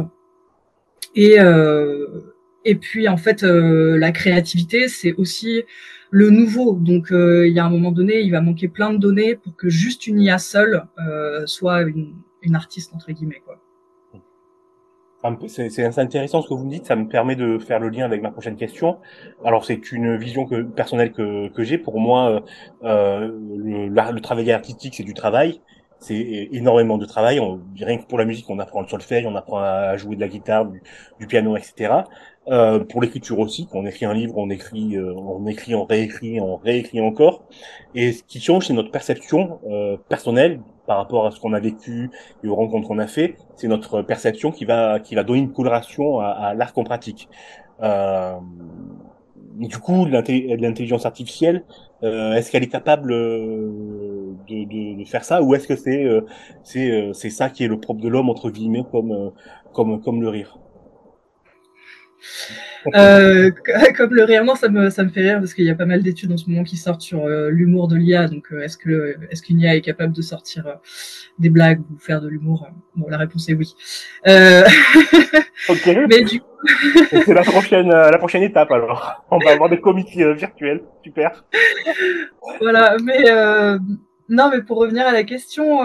Et 1.15 1.39
euh, 1.39 2.28
et 2.65 2.75
puis 2.75 3.07
en 3.07 3.17
fait, 3.17 3.43
euh, 3.43 3.97
la 3.97 4.11
créativité, 4.11 4.87
c'est 4.87 5.13
aussi 5.13 5.63
le 6.11 6.29
nouveau. 6.29 6.73
Donc, 6.73 7.11
euh, 7.11 7.47
il 7.47 7.53
y 7.53 7.59
a 7.59 7.65
un 7.65 7.69
moment 7.69 7.91
donné, 7.91 8.21
il 8.21 8.31
va 8.31 8.41
manquer 8.41 8.67
plein 8.67 8.91
de 8.91 8.97
données 8.97 9.35
pour 9.35 9.55
que 9.55 9.69
juste 9.69 10.07
une 10.07 10.19
IA 10.19 10.37
seule 10.37 10.85
euh, 11.07 11.45
soit 11.45 11.81
une, 11.83 12.15
une, 12.41 12.55
artiste 12.55 12.93
entre 12.93 13.11
guillemets. 13.11 13.41
Quoi. 13.45 13.59
C'est 15.47 15.99
intéressant 15.99 16.41
ce 16.41 16.47
que 16.47 16.53
vous 16.53 16.65
me 16.65 16.71
dites, 16.71 16.85
ça 16.85 16.95
me 16.95 17.07
permet 17.07 17.35
de 17.35 17.59
faire 17.59 17.79
le 17.79 17.89
lien 17.89 18.05
avec 18.05 18.21
ma 18.21 18.31
prochaine 18.31 18.55
question. 18.55 18.99
Alors 19.43 19.65
c'est 19.65 19.91
une 19.91 20.15
vision 20.15 20.45
que, 20.45 20.61
personnelle 20.61 21.11
que, 21.11 21.49
que 21.49 21.63
j'ai. 21.63 21.77
Pour 21.77 21.99
moi, 21.99 22.41
euh, 22.83 23.29
le, 23.57 23.87
le, 23.87 24.21
travail 24.21 24.49
artistique, 24.51 24.95
c'est 24.95 25.03
du 25.03 25.13
travail. 25.13 25.61
C'est 25.99 26.47
énormément 26.53 26.97
de 26.97 27.05
travail. 27.05 27.41
On, 27.41 27.59
rien 27.75 27.97
que 27.97 28.05
pour 28.05 28.17
la 28.17 28.23
musique, 28.23 28.49
on 28.49 28.59
apprend 28.59 28.81
le 28.81 28.87
solfège, 28.87 29.25
on 29.25 29.35
apprend 29.35 29.59
à 29.59 29.97
jouer 29.97 30.15
de 30.15 30.21
la 30.21 30.29
guitare, 30.29 30.65
du 31.19 31.27
piano, 31.27 31.57
etc. 31.57 32.03
Euh, 32.49 32.79
pour 32.83 33.01
l'écriture 33.01 33.37
aussi, 33.39 33.67
quand 33.67 33.79
on 33.79 33.85
écrit 33.85 34.05
un 34.05 34.13
livre, 34.13 34.33
on 34.37 34.49
écrit, 34.49 34.97
euh, 34.97 35.13
on 35.13 35.45
écrit, 35.45 35.75
on 35.75 35.85
réécrit, 35.85 36.41
on 36.41 36.55
réécrit 36.55 36.99
encore. 36.99 37.43
Et 37.93 38.11
ce 38.11 38.23
qui 38.23 38.39
change, 38.39 38.67
c'est 38.67 38.73
notre 38.73 38.89
perception 38.89 39.59
euh, 39.69 39.97
personnelle 40.09 40.59
par 40.87 40.97
rapport 40.97 41.27
à 41.27 41.31
ce 41.31 41.39
qu'on 41.39 41.53
a 41.53 41.59
vécu 41.59 42.09
et 42.43 42.47
aux 42.47 42.55
rencontres 42.55 42.87
qu'on 42.87 42.97
a 42.97 43.05
fait. 43.07 43.35
C'est 43.55 43.67
notre 43.67 44.01
perception 44.01 44.51
qui 44.51 44.65
va, 44.65 44.99
qui 44.99 45.13
va 45.13 45.23
donner 45.23 45.39
une 45.39 45.53
coloration 45.53 46.19
à, 46.19 46.29
à 46.29 46.53
l'art 46.55 46.73
qu'on 46.73 46.83
pratique. 46.83 47.29
Euh, 47.83 48.37
du 49.57 49.77
coup, 49.77 50.05
l'intelligence 50.05 51.05
artificielle, 51.05 51.65
est-ce 52.01 52.49
qu'elle 52.49 52.63
est 52.63 52.67
capable 52.71 53.11
de, 53.11 54.33
de, 54.47 54.95
de, 54.95 55.03
faire 55.05 55.25
ça, 55.25 55.43
ou 55.43 55.53
est-ce 55.53 55.67
que 55.67 55.75
c'est, 55.75 56.07
c'est, 56.63 57.09
c'est 57.13 57.29
ça 57.29 57.49
qui 57.49 57.65
est 57.65 57.67
le 57.67 57.77
propre 57.77 57.99
de 57.99 58.07
l'homme 58.07 58.29
entre 58.29 58.49
guillemets, 58.51 58.85
comme, 58.89 59.33
comme, 59.73 60.01
comme 60.01 60.21
le 60.21 60.29
rire? 60.29 60.57
Euh, 62.95 63.51
comme 63.97 64.13
le 64.13 64.23
rire, 64.23 64.43
ça 64.57 64.69
me, 64.69 64.89
ça 64.89 65.03
me 65.03 65.09
fait 65.09 65.21
rire 65.21 65.39
parce 65.39 65.53
qu'il 65.53 65.65
y 65.65 65.69
a 65.69 65.75
pas 65.75 65.85
mal 65.85 66.01
d'études 66.01 66.31
en 66.31 66.37
ce 66.37 66.49
moment 66.49 66.63
qui 66.63 66.77
sortent 66.77 67.01
sur 67.01 67.25
euh, 67.25 67.49
l'humour 67.49 67.87
de 67.87 67.95
l'IA. 67.95 68.27
Donc, 68.27 68.51
euh, 68.51 68.61
est-ce 68.61 68.77
que 68.77 69.17
est-ce 69.29 69.41
qu'une 69.41 69.59
IA 69.59 69.75
est 69.75 69.81
capable 69.81 70.13
de 70.13 70.21
sortir 70.21 70.79
des 71.37 71.49
blagues 71.49 71.81
ou 71.91 71.97
faire 71.97 72.21
de 72.21 72.27
l'humour 72.27 72.67
Bon, 72.95 73.07
la 73.09 73.17
réponse 73.17 73.49
est 73.49 73.53
oui. 73.53 73.75
ok. 75.69 75.89
Mais 76.09 76.23
du 76.23 76.41
c'est 77.09 77.33
la 77.33 77.43
prochaine, 77.43 77.87
la 77.89 78.17
prochaine 78.17 78.43
étape 78.43 78.69
alors. 78.71 79.23
On 79.31 79.37
va 79.37 79.51
avoir 79.51 79.69
des 79.69 79.79
comiques 79.79 80.17
virtuels. 80.17 80.81
Super. 81.03 81.45
voilà, 82.59 82.97
mais 83.01 83.23
non, 84.27 84.49
mais 84.51 84.61
pour 84.61 84.77
revenir 84.77 85.07
à 85.07 85.13
la 85.13 85.23
question, 85.23 85.79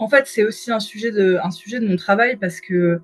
en 0.00 0.08
fait, 0.08 0.26
c'est 0.26 0.44
aussi 0.44 0.72
un 0.72 0.80
sujet 0.80 1.12
de 1.12 1.38
un 1.44 1.50
sujet 1.50 1.78
de 1.78 1.86
mon 1.86 1.96
travail 1.96 2.36
parce 2.36 2.60
que 2.60 3.00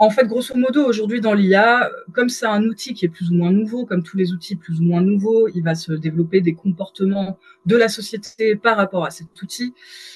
en 0.00 0.08
fait, 0.08 0.26
grosso 0.26 0.56
modo, 0.56 0.82
aujourd'hui 0.82 1.20
dans 1.20 1.34
l'IA, 1.34 1.90
comme 2.14 2.30
c'est 2.30 2.46
un 2.46 2.64
outil 2.64 2.94
qui 2.94 3.04
est 3.04 3.10
plus 3.10 3.30
ou 3.30 3.34
moins 3.34 3.52
nouveau, 3.52 3.84
comme 3.84 4.02
tous 4.02 4.16
les 4.16 4.32
outils 4.32 4.56
plus 4.56 4.80
ou 4.80 4.84
moins 4.84 5.02
nouveaux, 5.02 5.46
il 5.48 5.62
va 5.62 5.74
se 5.74 5.92
développer 5.92 6.40
des 6.40 6.54
comportements 6.54 7.38
de 7.66 7.76
la 7.76 7.90
société 7.90 8.56
par 8.56 8.78
rapport 8.78 9.04
à 9.04 9.10
cet 9.10 9.42
outil. 9.42 9.74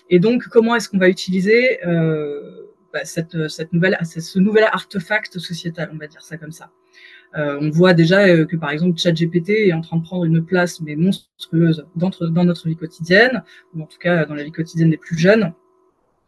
Et 0.09 0.21
donc, 0.21 0.45
comment 0.49 0.75
est-ce 0.75 0.89
qu'on 0.89 0.97
va 0.97 1.11
utiliser 1.11 1.87
euh, 1.87 2.63
bah, 2.95 3.05
cette, 3.05 3.35
nouvelle, 3.75 3.99
ce 4.03 4.39
nouvel 4.39 4.65
artefact 4.73 5.39
sociétal, 5.39 5.91
on 5.93 5.99
va 5.99 6.07
dire 6.07 6.23
ça 6.23 6.39
comme 6.39 6.53
ça. 6.53 6.71
Euh, 7.37 7.59
on 7.61 7.69
voit 7.69 7.93
déjà 7.93 8.27
euh, 8.27 8.47
que 8.47 8.57
par 8.57 8.71
exemple 8.71 8.99
ChatGPT 8.99 9.51
est 9.51 9.73
en 9.75 9.83
train 9.83 9.99
de 9.99 10.03
prendre 10.03 10.25
une 10.25 10.43
place 10.43 10.81
mais 10.81 10.97
monstrueuse 10.97 11.85
dans 11.95 12.45
notre 12.45 12.69
vie 12.69 12.77
quotidienne, 12.77 13.43
ou 13.75 13.83
en 13.83 13.87
tout 13.87 13.99
cas 13.99 14.25
dans 14.25 14.35
la 14.35 14.45
vie 14.45 14.53
quotidienne 14.53 14.89
des 14.89 14.97
plus 14.97 15.19
jeunes 15.19 15.53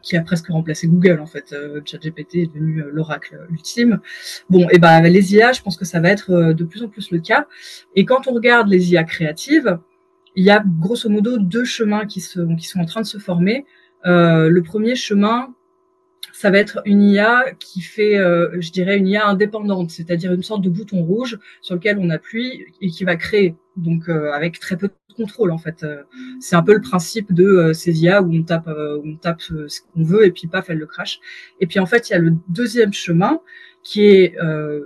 qui 0.07 0.17
a 0.17 0.23
presque 0.23 0.47
remplacé 0.49 0.87
Google 0.87 1.21
en 1.21 1.27
fait. 1.27 1.53
Euh, 1.53 1.81
ChatGPT 1.85 2.37
est 2.37 2.47
devenu 2.47 2.81
euh, 2.81 2.91
l'oracle 2.93 3.47
ultime. 3.51 4.01
Bon, 4.49 4.69
et 4.71 4.79
ben 4.79 5.01
les 5.03 5.35
IA, 5.35 5.53
je 5.53 5.61
pense 5.63 5.77
que 5.77 5.85
ça 5.85 5.99
va 6.01 6.11
être 6.11 6.31
euh, 6.31 6.55
de 6.55 6.65
plus 6.65 6.85
en 6.85 6.89
plus 6.89 7.11
le 7.11 7.19
cas. 7.19 7.47
Et 7.97 8.05
quand 8.05 8.29
on 8.29 8.33
regarde 8.33 8.69
les 8.69 8.93
IA 8.93 9.03
créatives, 9.03 9.79
il 10.37 10.45
y 10.45 10.51
a 10.51 10.63
grosso 10.65 11.09
modo 11.09 11.39
deux 11.39 11.65
chemins 11.65 12.07
qui, 12.07 12.21
se, 12.21 12.41
qui 12.57 12.67
sont 12.67 12.79
en 12.79 12.85
train 12.85 13.01
de 13.01 13.07
se 13.07 13.19
former. 13.19 13.67
Euh, 14.07 14.49
le 14.49 14.63
premier 14.63 14.95
chemin, 14.95 15.53
ça 16.33 16.51
va 16.51 16.59
être 16.59 16.81
une 16.85 17.03
IA 17.03 17.45
qui 17.59 17.81
fait, 17.81 18.19
euh, 18.19 18.61
je 18.61 18.71
dirais, 18.71 18.99
une 18.99 19.09
IA 19.09 19.27
indépendante, 19.27 19.91
c'est-à-dire 19.91 20.33
une 20.33 20.43
sorte 20.43 20.63
de 20.63 20.69
bouton 20.69 21.03
rouge 21.03 21.39
sur 21.61 21.75
lequel 21.75 21.99
on 21.99 22.11
appuie 22.11 22.67
et 22.81 22.89
qui 22.89 23.05
va 23.05 23.17
créer, 23.17 23.57
donc 23.77 24.09
euh, 24.09 24.33
avec 24.33 24.59
très 24.59 24.77
peu 24.77 24.89
de 24.89 25.15
contrôle 25.15 25.51
en 25.51 25.59
fait. 25.59 25.83
Euh, 25.83 26.03
c'est 26.41 26.57
un 26.57 26.63
peu 26.63 26.75
le 26.75 26.81
principe 26.81 27.33
de 27.33 27.73
ces 27.73 28.03
IA 28.03 28.23
où 28.23 28.33
on 28.33 28.43
tape, 28.43 28.69
où 28.69 29.09
on 29.09 29.17
tape 29.17 29.41
ce 29.41 29.81
qu'on 29.81 30.03
veut 30.03 30.27
et 30.27 30.31
puis 30.31 30.47
paf, 30.47 30.69
elle 30.71 30.79
le 30.79 30.87
crache. 30.87 31.21
Et 31.61 31.67
puis 31.67 31.79
en 31.79 31.87
fait, 31.87 32.11
il 32.11 32.13
y 32.13 32.17
a 32.17 32.19
le 32.19 32.35
deuxième 32.49 32.93
chemin 32.93 33.41
qui 33.83 34.05
est, 34.05 34.37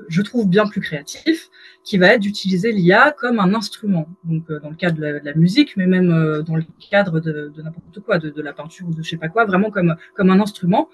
je 0.09 0.23
trouve, 0.23 0.49
bien 0.49 0.67
plus 0.67 0.83
créatif, 0.83 1.49
qui 1.83 1.97
va 1.97 2.09
être 2.09 2.21
d'utiliser 2.21 2.71
l'IA 2.71 3.13
comme 3.19 3.41
un 3.41 3.55
instrument. 3.55 4.09
Donc 4.25 4.53
dans 4.63 4.69
le 4.69 4.77
cadre 4.77 4.99
de 4.99 5.21
la, 5.25 5.35
musique, 5.35 5.77
mais 5.77 5.87
même 5.87 6.43
dans 6.43 6.55
le 6.55 6.65
cadre 6.91 7.19
de, 7.19 7.51
de 7.55 7.63
n'importe 7.63 8.01
quoi, 8.01 8.19
de, 8.19 8.31
de, 8.31 8.43
la 8.43 8.53
peinture 8.53 8.87
ou 8.89 8.95
de 8.95 9.03
je 9.03 9.09
sais 9.09 9.17
pas 9.17 9.29
quoi, 9.29 9.47
vraiment 9.47 9.71
comme 9.71 9.97
comme 10.15 10.31
un 10.31 10.39
instrument 10.39 10.91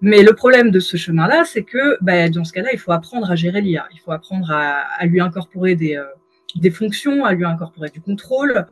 mais 0.00 0.22
le 0.22 0.32
problème 0.32 0.70
de 0.70 0.80
ce 0.80 0.96
chemin-là, 0.96 1.44
c'est 1.44 1.64
que 1.64 1.98
bah, 2.00 2.28
dans 2.28 2.44
ce 2.44 2.52
cas-là, 2.52 2.70
il 2.72 2.78
faut 2.78 2.92
apprendre 2.92 3.30
à 3.30 3.36
gérer 3.36 3.60
l'IA. 3.60 3.88
Il 3.92 4.00
faut 4.00 4.12
apprendre 4.12 4.50
à, 4.50 4.82
à 4.98 5.06
lui 5.06 5.20
incorporer 5.20 5.74
des, 5.74 5.96
euh, 5.96 6.04
des 6.54 6.70
fonctions, 6.70 7.24
à 7.24 7.32
lui 7.32 7.44
incorporer 7.44 7.90
du 7.90 8.00
contrôle. 8.00 8.66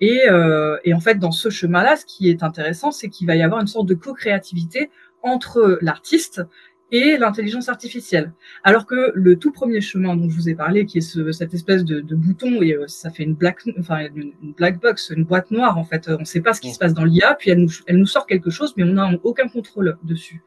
Et, 0.00 0.22
euh, 0.28 0.76
et 0.84 0.94
en 0.94 1.00
fait, 1.00 1.16
dans 1.16 1.32
ce 1.32 1.50
chemin-là, 1.50 1.96
ce 1.96 2.06
qui 2.06 2.30
est 2.30 2.42
intéressant, 2.42 2.92
c'est 2.92 3.08
qu'il 3.08 3.26
va 3.26 3.34
y 3.34 3.42
avoir 3.42 3.60
une 3.60 3.66
sorte 3.66 3.86
de 3.86 3.94
co-créativité 3.94 4.90
entre 5.22 5.78
l'artiste 5.82 6.42
et 6.90 7.18
l'intelligence 7.18 7.68
artificielle. 7.68 8.32
Alors 8.64 8.86
que 8.86 9.12
le 9.14 9.38
tout 9.38 9.52
premier 9.52 9.80
chemin 9.80 10.16
dont 10.16 10.28
je 10.28 10.36
vous 10.36 10.48
ai 10.48 10.54
parlé, 10.54 10.86
qui 10.86 10.98
est 10.98 11.02
ce, 11.02 11.32
cette 11.32 11.54
espèce 11.54 11.84
de, 11.84 12.00
de, 12.00 12.14
bouton, 12.14 12.62
et 12.62 12.72
euh, 12.72 12.86
ça 12.86 13.10
fait 13.10 13.24
une 13.24 13.34
black, 13.34 13.60
enfin 13.78 14.08
une, 14.14 14.32
black 14.56 14.80
box, 14.80 15.10
une 15.10 15.24
boîte 15.24 15.50
noire 15.50 15.76
en 15.78 15.84
fait. 15.84 16.08
On 16.08 16.20
ne 16.20 16.24
sait 16.24 16.40
pas 16.40 16.54
ce 16.54 16.60
qui 16.60 16.72
se 16.72 16.78
passe 16.78 16.94
dans 16.94 17.04
l'IA, 17.04 17.34
puis 17.34 17.50
elle 17.50 17.58
nous, 17.58 17.72
elle 17.86 17.96
nous 17.96 18.06
sort 18.06 18.26
quelque 18.26 18.50
chose, 18.50 18.74
mais 18.76 18.84
on 18.84 18.94
n'a 18.94 19.10
aucun 19.22 19.48
contrôle 19.48 19.98
dessus. 20.02 20.42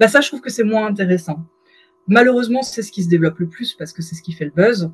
Bah 0.00 0.08
ça, 0.08 0.20
je 0.20 0.28
trouve 0.28 0.40
que 0.40 0.50
c'est 0.50 0.64
moins 0.64 0.86
intéressant. 0.86 1.44
Malheureusement, 2.06 2.62
c'est 2.62 2.82
ce 2.82 2.90
qui 2.90 3.02
se 3.02 3.08
développe 3.08 3.38
le 3.38 3.48
plus 3.48 3.74
parce 3.74 3.92
que 3.92 4.00
c'est 4.00 4.14
ce 4.14 4.22
qui 4.22 4.32
fait 4.32 4.46
le 4.46 4.52
buzz. 4.52 4.90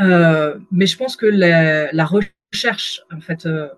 Euh, 0.00 0.58
mais 0.70 0.86
je 0.86 0.96
pense 0.96 1.16
que 1.16 1.26
la, 1.26 1.90
la 1.92 2.04
recherche, 2.04 3.02
en 3.14 3.20
fait, 3.20 3.46
euh, 3.46 3.68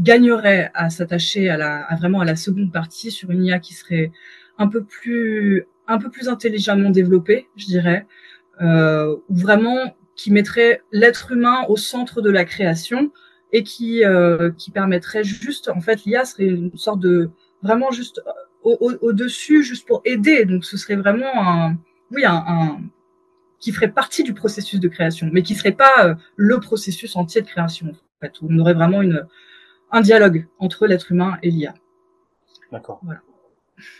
gagnerait 0.00 0.70
à 0.74 0.90
s'attacher 0.90 1.48
à, 1.48 1.56
la, 1.56 1.82
à 1.84 1.96
vraiment 1.96 2.20
à 2.20 2.24
la 2.24 2.36
seconde 2.36 2.72
partie 2.72 3.10
sur 3.10 3.30
une 3.30 3.44
IA 3.44 3.58
qui 3.58 3.74
serait 3.74 4.10
un 4.58 4.68
peu 4.68 4.84
plus 4.84 5.66
un 5.86 5.98
peu 5.98 6.10
plus 6.10 6.28
intelligemment 6.28 6.90
développé, 6.90 7.48
je 7.56 7.66
dirais, 7.66 8.06
euh, 8.60 9.16
vraiment 9.28 9.96
qui 10.16 10.30
mettrait 10.30 10.82
l'être 10.92 11.32
humain 11.32 11.64
au 11.68 11.76
centre 11.76 12.22
de 12.22 12.30
la 12.30 12.44
création 12.44 13.10
et 13.52 13.62
qui 13.62 14.04
euh, 14.04 14.50
qui 14.52 14.70
permettrait 14.70 15.24
juste, 15.24 15.68
en 15.68 15.80
fait, 15.80 16.04
l'IA 16.04 16.24
serait 16.24 16.46
une 16.46 16.76
sorte 16.76 17.00
de 17.00 17.30
vraiment 17.62 17.90
juste 17.90 18.22
au, 18.62 18.78
au, 18.80 19.16
juste 19.16 19.86
pour 19.86 20.00
aider. 20.04 20.44
Donc, 20.44 20.64
ce 20.64 20.76
serait 20.76 20.96
vraiment 20.96 21.32
un, 21.34 21.76
oui, 22.10 22.24
un, 22.24 22.44
un 22.46 22.80
qui 23.60 23.72
ferait 23.72 23.90
partie 23.90 24.22
du 24.22 24.34
processus 24.34 24.80
de 24.80 24.88
création, 24.88 25.28
mais 25.32 25.42
qui 25.42 25.54
serait 25.54 25.72
pas 25.72 25.92
euh, 26.04 26.14
le 26.36 26.60
processus 26.60 27.16
entier 27.16 27.42
de 27.42 27.46
création. 27.46 27.88
En 27.88 28.20
fait, 28.20 28.34
on 28.42 28.58
aurait 28.58 28.74
vraiment 28.74 29.02
une 29.02 29.26
un 29.90 30.00
dialogue 30.00 30.46
entre 30.58 30.86
l'être 30.86 31.12
humain 31.12 31.38
et 31.42 31.50
l'IA. 31.50 31.74
D'accord. 32.72 33.00
Voilà. 33.04 33.20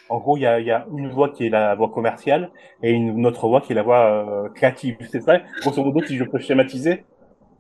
En 0.09 0.19
gros, 0.19 0.37
il 0.37 0.43
y 0.43 0.47
a, 0.47 0.61
y 0.61 0.71
a 0.71 0.87
une 0.97 1.09
voie 1.09 1.31
qui 1.31 1.47
est 1.47 1.51
la 1.51 1.75
voie 1.75 1.91
commerciale 1.91 2.51
et 2.83 2.91
une 2.91 3.27
autre 3.27 3.49
voie 3.49 3.61
qui 3.61 3.73
est 3.73 3.75
la 3.75 3.83
voie 3.83 4.47
euh, 4.47 4.49
créative. 4.51 4.97
C'est 5.11 5.21
ça, 5.21 5.41
grosso 5.61 5.83
modo, 5.83 6.05
si 6.05 6.17
je 6.17 6.25
peux 6.25 6.39
schématiser. 6.39 7.05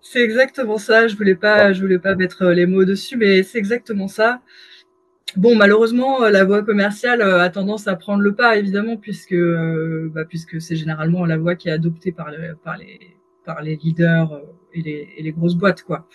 C'est 0.01 0.23
exactement 0.23 0.79
ça. 0.79 1.09
Je 1.09 1.17
voulais 1.17 1.35
pas, 1.35 1.73
je 1.73 1.81
voulais 1.81 1.99
pas 1.99 2.15
mettre 2.15 2.43
euh, 2.43 2.55
les 2.55 2.67
mots 2.67 2.85
dessus, 2.85 3.17
mais 3.17 3.43
c'est 3.43 3.59
exactement 3.59 4.07
ça. 4.07 4.41
Bon, 5.37 5.57
malheureusement, 5.57 6.23
euh, 6.23 6.31
la 6.31 6.45
voie 6.45 6.63
commerciale 6.63 7.21
euh, 7.21 7.41
a 7.41 7.51
tendance 7.51 7.89
à 7.89 7.97
prendre 7.97 8.23
le 8.23 8.35
pas, 8.35 8.57
évidemment, 8.57 8.97
puisque 8.97 9.33
euh, 9.33 10.11
bah, 10.15 10.25
puisque 10.25 10.61
c'est 10.61 10.77
généralement 10.77 11.25
la 11.27 11.39
voie 11.39 11.57
qui 11.57 11.69
est 11.69 11.73
adoptée 11.73 12.13
par 12.13 12.31
les 12.31 12.53
par 12.63 12.77
les 12.77 13.01
par 13.45 13.63
les 13.63 13.77
leaders 13.77 14.41
et 14.73 14.83
les, 14.83 15.09
et 15.17 15.23
les 15.23 15.33
grosses 15.33 15.57
boîtes, 15.57 15.83
quoi. 15.83 16.07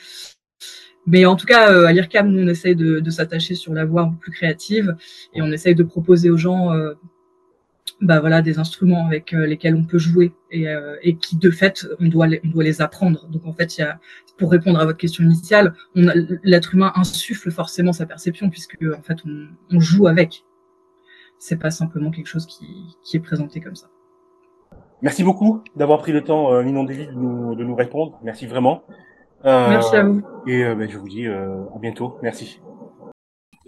Mais 1.11 1.25
en 1.25 1.35
tout 1.35 1.47
cas, 1.47 1.71
euh, 1.71 1.85
à 1.85 1.91
l'IRCAM, 1.91 2.29
nous, 2.29 2.43
on 2.43 2.47
essaye 2.47 2.75
de, 2.75 2.99
de 2.99 3.09
s'attacher 3.09 3.55
sur 3.55 3.73
la 3.73 3.83
voie 3.83 4.13
plus 4.21 4.31
créative 4.31 4.95
et 5.33 5.41
on 5.41 5.51
essaye 5.51 5.73
de 5.73 5.83
proposer 5.83 6.29
aux 6.29 6.37
gens 6.37 6.71
euh, 6.71 6.93
bah, 7.99 8.19
voilà, 8.19 8.41
des 8.41 8.59
instruments 8.59 9.07
avec 9.07 9.33
euh, 9.33 9.47
lesquels 9.47 9.75
on 9.75 9.83
peut 9.83 9.97
jouer 9.97 10.31
et, 10.51 10.69
euh, 10.69 10.95
et 11.01 11.17
qui, 11.17 11.35
de 11.35 11.49
fait, 11.49 11.87
on 11.99 12.07
doit, 12.07 12.27
les, 12.27 12.39
on 12.45 12.49
doit 12.49 12.63
les 12.63 12.79
apprendre. 12.81 13.27
Donc, 13.27 13.45
en 13.45 13.53
fait, 13.53 13.77
y 13.77 13.81
a, 13.81 13.99
pour 14.37 14.51
répondre 14.51 14.79
à 14.79 14.85
votre 14.85 14.99
question 14.99 15.23
initiale, 15.23 15.73
l'être 15.95 16.75
humain 16.75 16.91
insuffle 16.95 17.49
forcément 17.49 17.91
sa 17.91 18.05
perception 18.05 18.49
puisque, 18.49 18.77
en 18.97 19.01
fait, 19.01 19.17
on, 19.25 19.47
on 19.71 19.79
joue 19.79 20.07
avec. 20.07 20.45
C'est 21.39 21.57
pas 21.57 21.71
simplement 21.71 22.11
quelque 22.11 22.27
chose 22.27 22.45
qui, 22.45 22.67
qui 23.03 23.17
est 23.17 23.21
présenté 23.21 23.61
comme 23.61 23.75
ça. 23.75 23.89
Merci 25.01 25.23
beaucoup 25.23 25.63
d'avoir 25.75 25.99
pris 25.99 26.11
le 26.11 26.21
temps, 26.21 26.53
euh, 26.53 26.61
Ninon 26.61 26.83
Davy, 26.83 27.07
de 27.07 27.13
nous, 27.13 27.55
de 27.55 27.63
nous 27.63 27.75
répondre. 27.75 28.19
Merci 28.21 28.45
vraiment. 28.45 28.83
Euh, 29.45 29.69
Merci 29.69 29.95
à 29.95 30.03
vous. 30.03 30.21
Et 30.47 30.63
euh, 30.63 30.75
ben, 30.75 30.89
je 30.89 30.97
vous 30.97 31.07
dis 31.07 31.27
euh, 31.27 31.63
à 31.75 31.79
bientôt. 31.79 32.17
Merci. 32.21 32.59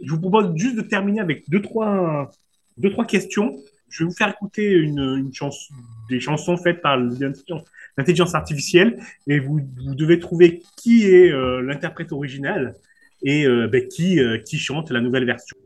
Je 0.02 0.12
vous 0.12 0.20
propose 0.20 0.56
juste 0.56 0.76
de 0.76 0.82
terminer 0.82 1.22
avec 1.22 1.50
deux, 1.50 1.62
trois, 1.62 2.30
deux, 2.78 2.92
trois 2.92 3.06
questions. 3.06 3.56
Je 3.90 4.04
vais 4.04 4.10
vous 4.10 4.16
faire 4.16 4.30
écouter 4.30 4.72
une, 4.72 5.00
une 5.00 5.34
chanson, 5.34 5.74
des 6.10 6.20
chansons 6.20 6.58
faites 6.58 6.82
par 6.82 6.98
l'intelligence 6.98 8.34
artificielle 8.36 9.00
et 9.28 9.40
vous, 9.40 9.60
vous 9.86 9.96
devez 9.96 10.20
trouver 10.20 10.64
qui 10.78 11.06
est 11.06 11.30
euh, 11.32 11.62
l'interprète 11.62 12.12
original 12.14 12.74
et 13.24 13.46
euh, 13.46 13.68
ben, 13.68 13.88
qui, 13.88 14.20
euh, 14.20 14.38
qui 14.40 14.58
chante 14.58 14.92
la 14.92 15.02
nouvelle 15.02 15.26
version. 15.26 15.58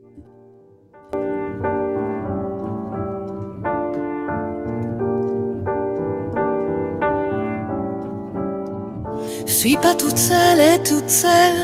Suis 9.66 9.78
pas 9.78 9.96
toute 9.96 10.18
seule 10.18 10.60
et 10.60 10.78
toute 10.84 11.10
seule. 11.10 11.58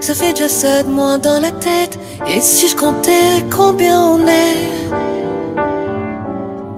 Ça 0.00 0.14
fait 0.14 0.32
déjà 0.32 0.48
ça 0.48 0.84
de 0.84 0.88
moins 0.88 1.18
dans 1.18 1.40
la 1.40 1.50
tête. 1.50 1.98
Et 2.28 2.40
si 2.40 2.68
je 2.68 2.76
comptais 2.76 3.44
combien 3.50 4.00
on 4.00 4.20
est? 4.28 4.68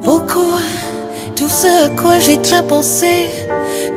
Beaucoup. 0.03 0.59
Tout 1.37 1.49
ce 1.49 1.85
à 1.85 1.91
quoi 2.01 2.19
j'ai 2.19 2.39
déjà 2.39 2.63
pensé. 2.63 3.29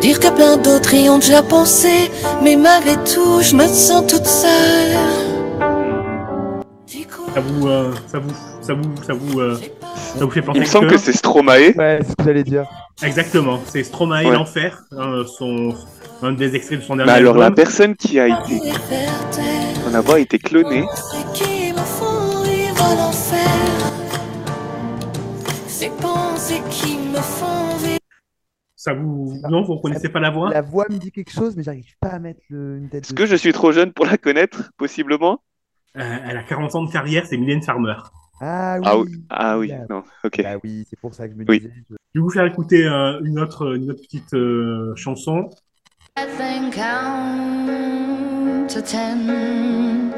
Dire 0.01 0.19
que 0.19 0.29
plein 0.29 0.57
d'autres 0.57 0.93
y 0.93 1.07
ont 1.09 1.19
déjà 1.19 1.41
pensé. 1.41 2.11
Mais 2.43 2.57
malgré 2.57 2.95
tout, 3.05 3.41
je 3.41 3.55
me 3.55 3.65
sens 3.67 4.05
toute 4.05 4.25
seule. 4.25 4.97
Ça 7.33 7.41
vous, 7.41 7.67
euh, 7.67 7.93
ça 8.07 8.19
vous, 8.19 8.33
ça 8.61 8.73
vous, 8.73 8.95
ça 9.05 9.13
vous, 9.13 9.39
euh, 9.39 9.57
ça 10.17 10.25
vous 10.25 10.31
fait 10.31 10.41
penser 10.41 10.57
Il 10.57 10.61
me 10.61 10.65
semble 10.65 10.87
que 10.87 10.97
c'est 10.97 11.13
Stromae. 11.13 11.71
Ouais, 11.77 11.99
c'est 12.01 12.09
ce 12.09 12.15
que 12.15 12.23
j'allais 12.25 12.43
dire. 12.43 12.65
Exactement, 13.03 13.59
c'est 13.67 13.83
Stromae 13.83 14.25
Ouais. 14.25 14.31
l'enfer, 14.31 14.83
hein, 14.97 15.23
son 15.37 15.75
un 16.21 16.31
des 16.33 16.55
extraits 16.55 16.79
de 16.79 16.83
son 16.83 16.95
Mais 16.95 17.05
dernier 17.05 17.19
alors, 17.19 17.37
la 17.37 17.51
personne 17.51 17.95
qui 17.95 18.19
a 18.19 18.27
été, 18.27 18.59
son 19.83 20.01
voix 20.01 20.15
a 20.15 20.19
été 20.19 20.39
clonée. 20.39 20.85
Ceux 20.95 21.33
qui 21.33 21.71
me 21.73 21.77
font 21.77 22.43
vivre 22.43 22.95
l'enfer. 22.97 23.47
Ces 25.67 25.89
pensées 26.01 26.61
qui 26.69 26.97
me 26.97 27.17
font 27.17 27.77
vivre. 27.77 27.97
Ça 28.75 28.93
vous, 28.93 29.39
non, 29.49 29.63
vous 29.63 29.75
reconnaissez 29.75 30.09
pas 30.09 30.19
la 30.19 30.29
voix 30.29 30.49
La 30.49 30.61
voix 30.61 30.85
me 30.89 30.97
dit 30.97 31.11
quelque 31.11 31.31
chose, 31.31 31.55
mais 31.57 31.63
j'arrive 31.63 31.85
pas 31.99 32.09
à 32.09 32.19
mettre 32.19 32.41
le- 32.49 32.77
une 32.77 32.89
tête 32.89 33.05
Est-ce 33.05 33.13
que 33.13 33.25
je 33.25 33.35
suis 33.35 33.51
trop 33.51 33.71
jeune 33.71 33.91
pour 33.91 34.05
la 34.05 34.17
connaître, 34.17 34.71
possiblement 34.77 35.41
Euh, 35.97 36.17
Elle 36.27 36.37
a 36.37 36.43
40 36.43 36.75
ans 36.75 36.83
de 36.83 36.91
carrière, 36.91 37.25
c'est 37.25 37.37
Mylène 37.37 37.61
Farmer. 37.63 37.95
Ah 38.39 38.77
oui. 38.79 38.85
Ah 38.85 38.97
oui, 38.99 39.11
ah 39.31 39.57
oui, 39.57 39.71
Ah, 39.73 39.85
non, 39.89 40.03
ok. 40.23 40.43
Bah 40.43 40.57
oui, 40.63 40.85
c'est 40.87 40.99
pour 40.99 41.13
ça 41.15 41.27
que 41.27 41.33
je 41.33 41.39
me 41.39 41.45
Oui. 41.49 41.59
disais. 41.59 41.73
je- 41.89 41.95
Je 42.13 42.19
vais 42.19 42.23
vous 42.23 42.29
faire 42.29 42.45
écouter 42.45 42.85
euh, 42.85 43.19
une 43.23 43.39
autre, 43.39 43.75
une 43.75 43.89
autre 43.91 44.01
petite 44.01 44.33
euh, 44.35 44.95
chanson. 44.95 45.49
I 46.19 46.25
think 46.25 46.73
count 46.73 48.71
to 48.71 48.81
ten. 48.81 50.11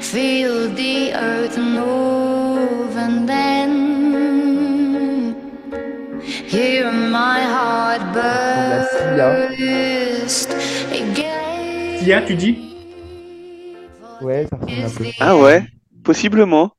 Feel 0.00 0.70
the 0.74 1.12
earth 1.12 1.58
move 1.58 2.96
and 2.96 3.28
then 3.28 5.36
hear 6.48 6.90
my 6.90 7.42
heart 7.42 8.00
burst 8.14 8.94
again. 10.90 11.98
Sia, 12.00 12.22
tu 12.22 12.34
dis? 12.34 12.56
Ouais, 14.22 14.46
ça 14.48 14.56
ressemble 14.56 14.86
un 14.86 14.88
peu. 14.88 15.04
Ah 15.20 15.36
ouais, 15.36 15.66
possiblement. 16.02 16.70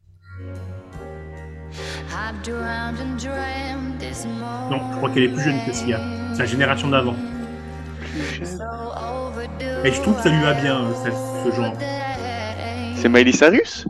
Non, 4.71 4.79
je 4.91 4.97
crois 4.97 5.11
qu'elle 5.11 5.25
est 5.25 5.29
plus 5.29 5.43
jeune 5.43 5.63
que 5.63 5.73
Sia. 5.73 5.99
C'est 6.33 6.39
la 6.39 6.45
génération 6.45 6.87
d'avant. 6.87 7.13
Et 9.83 9.91
je 9.91 10.01
trouve 10.01 10.15
que 10.17 10.23
ça 10.23 10.29
lui 10.29 10.41
va 10.41 10.53
bien, 10.53 10.85
euh, 10.85 10.93
ça- 10.93 11.11
ce 11.45 11.51
genre. 11.55 11.73
C'est 12.95 13.09
Miley 13.09 13.31
Cyrus? 13.31 13.85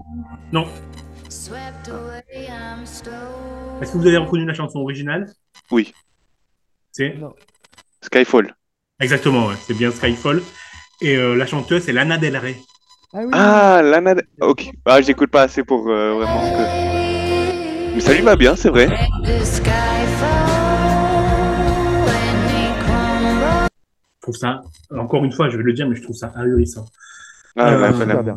Non. 0.52 0.68
Est-ce 3.82 3.92
que 3.92 3.98
vous 3.98 4.08
avez 4.08 4.18
reconnu 4.18 4.46
la 4.46 4.54
chanson 4.54 4.80
originale? 4.80 5.32
Oui. 5.72 5.94
C'est? 6.92 7.16
Skyfall. 8.02 8.56
exactement, 9.00 9.48
ouais, 9.48 9.56
c'est 9.66 9.74
bien 9.78 9.92
Skyfall. 9.92 10.42
Et 11.02 11.16
euh, 11.16 11.36
la 11.36 11.46
chanteuse, 11.46 11.84
c'est 11.84 11.94
Lana 11.94 12.18
Del 12.18 12.38
Rey. 12.38 12.56
Ah 13.14 13.20
oui. 13.24 13.30
Ah, 13.34 13.82
Lana... 13.84 14.16
Del- 14.16 14.28
Ok. 14.42 14.70
Ah, 14.86 15.02
j'écoute 15.02 15.30
pas 15.30 15.44
assez 15.44 15.64
pour 15.64 15.88
euh, 15.90 16.14
vraiment 16.16 16.42
que... 16.42 17.96
Mais 17.96 18.00
ça 18.02 18.14
lui 18.14 18.22
va 18.22 18.36
bien, 18.36 18.56
c'est 18.56 18.70
vrai. 18.70 18.88
Trouve 24.28 24.36
ça, 24.38 24.62
encore 24.92 25.24
une 25.26 25.32
fois, 25.32 25.50
je 25.50 25.58
vais 25.58 25.64
le 25.64 25.74
dire, 25.74 25.88
mais 25.90 25.96
je 25.96 26.04
trouve 26.04 26.16
ça 26.16 26.32
ahurissant. 26.36 26.86
Ah, 27.56 27.74
Euh, 27.74 27.80
bah, 27.80 27.92
voilà. 27.92 28.36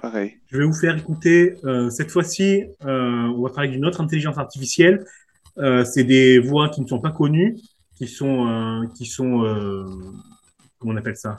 Pareil. 0.00 0.30
Je 0.50 0.58
vais 0.58 0.64
vous 0.64 0.72
faire 0.84 0.96
écouter, 0.96 1.56
euh, 1.64 1.90
cette 1.90 2.10
fois-ci, 2.10 2.64
euh, 2.84 3.36
on 3.36 3.42
va 3.42 3.50
parler 3.50 3.68
d'une 3.70 3.84
autre 3.84 4.00
intelligence 4.00 4.38
artificielle. 4.38 5.04
Euh, 5.58 5.84
c'est 5.84 6.04
des 6.04 6.38
voix 6.38 6.70
qui 6.70 6.80
ne 6.80 6.86
sont 6.86 7.00
pas 7.00 7.10
connues, 7.10 7.56
qui 7.96 8.08
sont, 8.08 8.48
euh, 8.48 8.86
qui 8.96 9.04
sont 9.04 9.44
euh, 9.44 9.84
comment 10.78 10.94
on 10.94 10.96
appelle 10.96 11.16
ça, 11.16 11.36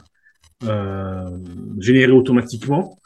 euh, 0.64 1.28
générées 1.80 2.12
automatiquement. 2.12 2.98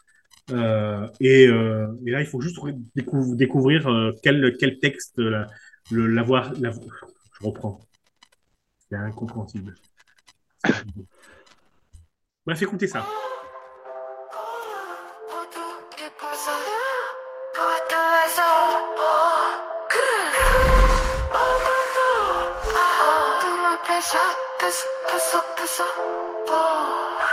Euh, 0.53 1.09
et, 1.21 1.49
euh, 1.49 1.89
et 2.07 2.11
là, 2.11 2.21
il 2.21 2.27
faut 2.27 2.41
juste 2.41 2.59
décou- 2.95 3.35
découvrir 3.35 3.89
euh, 3.89 4.13
quel, 4.23 4.57
quel 4.61 4.79
texte 4.79 5.15
la, 5.19 5.47
le, 5.91 6.07
la 6.07 6.23
voix. 6.23 6.53
La, 6.61 6.71
je 6.71 7.47
reprends. 7.47 7.81
C'est 8.91 8.97
incompréhensible. 8.97 9.75
Bref, 12.47 12.63
écoutez 12.63 12.87
ça. 12.87 13.05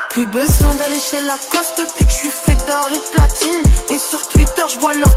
Plus 0.09 0.27
besoin 0.27 0.75
d'aller 0.75 0.99
chez 0.99 1.21
la 1.21 1.37
coste 1.51 1.79
depuis 1.79 2.05
que 2.05 2.11
je 2.11 2.17
suis 2.17 2.29
fait 2.29 2.55
d'or 2.67 2.87
et 2.91 2.95
de 2.95 3.15
platine. 3.15 3.61
Et 3.89 3.97
sur 3.97 4.27
Twitter, 4.27 4.63
je 4.69 4.79
vois 4.79 4.93
leurs 4.93 5.13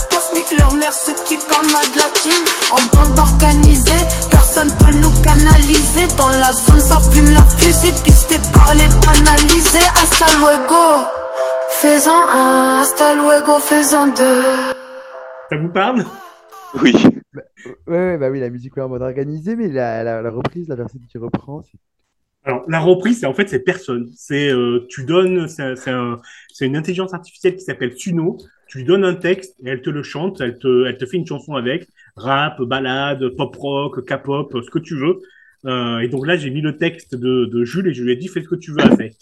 que 0.48 0.56
leur 0.56 0.74
mère 0.74 0.92
se 0.92 1.10
kiffe 1.24 1.46
comme 1.48 1.66
ma 1.72 1.80
de 1.80 1.96
la 1.98 2.08
team. 2.20 2.44
En 2.70 2.80
bande 2.94 3.18
organisée, 3.18 4.04
personne 4.30 4.70
peut 4.78 4.94
nous 4.96 5.10
canaliser. 5.22 6.06
Dans 6.16 6.28
la 6.28 6.52
zone, 6.52 6.80
ça 6.80 7.00
fume 7.10 7.32
la 7.32 7.42
fusée, 7.42 7.92
pisté 8.04 8.36
par 8.52 8.74
les 8.74 8.88
banalisés. 9.04 9.86
Hasta 9.94 10.26
luego, 10.38 11.06
faisant 11.70 12.28
un, 12.28 12.80
hasta 12.80 13.14
luego, 13.14 13.58
faisant 13.58 14.06
deux. 14.08 14.42
Ça 15.50 15.56
vous 15.60 15.72
parle? 15.72 16.04
Oui. 16.82 16.92
Bah, 17.32 17.42
ouais, 17.86 17.96
ouais, 17.96 18.18
bah 18.18 18.28
oui, 18.30 18.40
la 18.40 18.50
musique 18.50 18.76
ouais, 18.76 18.82
en 18.82 18.88
mode 18.88 19.02
organisé, 19.02 19.56
mais 19.56 19.68
la, 19.68 20.02
la, 20.04 20.22
la 20.22 20.30
reprise, 20.30 20.68
la 20.68 20.76
personne 20.76 21.06
qui 21.10 21.18
reprend, 21.18 21.62
c'est 21.62 21.78
Alors, 22.46 22.62
la 22.68 22.78
reprise, 22.78 23.18
c'est 23.20 23.26
en 23.26 23.34
fait, 23.34 23.48
c'est 23.48 23.64
personne. 23.64 24.08
C'est, 24.14 24.48
euh, 24.50 24.86
tu 24.88 25.04
donnes, 25.04 25.48
c'est 25.48 25.74
c'est 25.74 25.90
un- 25.90 26.20
c'est 26.52 26.64
une 26.64 26.76
intelligence 26.76 27.12
artificielle 27.12 27.56
qui 27.56 27.62
s'appelle 27.62 27.94
Suno. 27.98 28.38
Tu 28.68 28.78
lui 28.78 28.84
donnes 28.84 29.04
un 29.04 29.14
texte 29.16 29.56
et 29.64 29.68
elle 29.68 29.82
te 29.82 29.90
le 29.90 30.02
chante, 30.04 30.40
elle 30.40 30.56
te, 30.58 30.86
elle 30.86 30.96
te 30.96 31.06
fait 31.06 31.16
une 31.16 31.26
chanson 31.26 31.54
avec, 31.54 31.88
rap, 32.14 32.62
balade, 32.62 33.28
pop 33.36 33.54
rock, 33.56 34.04
K-pop, 34.06 34.56
ce 34.64 34.70
que 34.70 34.78
tu 34.78 34.96
veux. 34.96 35.18
Euh, 35.66 35.98
et 35.98 36.08
donc 36.08 36.24
là, 36.26 36.36
j'ai 36.36 36.50
mis 36.50 36.60
le 36.60 36.76
texte 36.76 37.16
de, 37.16 37.46
de 37.46 37.64
Jules 37.64 37.88
et 37.88 37.94
je 37.94 38.04
lui 38.04 38.12
ai 38.12 38.16
dit, 38.16 38.28
fais 38.28 38.42
ce 38.42 38.48
que 38.48 38.54
tu 38.54 38.70
veux 38.72 38.80
avec. 38.82 39.16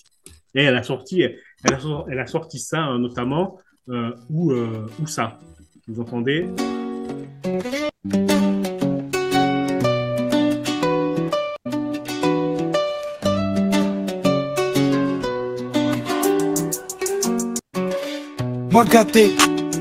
Et 0.55 0.63
elle 0.63 0.77
a 0.77 0.83
sorti, 0.83 1.23
elle 1.23 1.39
a, 1.73 1.79
elle 2.11 2.19
a 2.19 2.27
sorti 2.27 2.59
ça, 2.59 2.81
hein, 2.83 2.99
notamment, 2.99 3.59
euh, 3.89 4.11
ou, 4.29 4.53
euh, 4.53 4.87
ou 5.03 5.07
ça. 5.07 5.39
Vous 5.89 6.01
entendez? 6.01 6.47
Moi 18.75 18.85
gâté, 18.87 19.29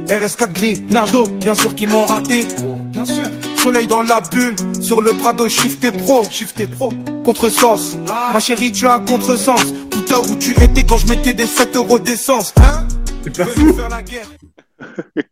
RS4 0.05 0.53
gris, 0.53 0.81
Nardo, 0.91 1.25
bien 1.27 1.55
sûr 1.55 1.73
qu'ils 1.73 1.89
m'ont 1.89 2.05
raté. 2.05 2.45
Bien 2.91 3.05
sûr. 3.05 3.23
Soleil 3.57 3.87
dans 3.87 4.03
la 4.03 4.21
bulle, 4.21 4.53
sur 4.79 5.01
le 5.01 5.13
Prado, 5.13 5.49
shifté 5.49 5.91
pro, 5.91 6.23
shifté 6.29 6.67
pro. 6.67 6.93
Contresens, 7.25 7.97
ma 8.31 8.39
chérie, 8.39 8.71
tu 8.71 8.85
as 8.85 8.93
un 8.95 8.99
contresens. 9.03 9.73
Tout 9.89 10.13
à 10.13 10.19
où 10.19 10.35
tu 10.37 10.51
étais 10.63 10.83
quand 10.87 10.97
je 10.97 11.07
mettais 11.07 11.33
des 11.33 11.47
7 11.47 11.75
euros 11.75 11.97
d'essence, 11.97 12.53
hein 12.57 12.87
C'est 13.23 13.35
pas 13.35 13.45
Venu 13.45 13.69
fou. 13.69 13.73
faire 13.73 13.89
la 13.89 14.03
guerre. 14.03 14.27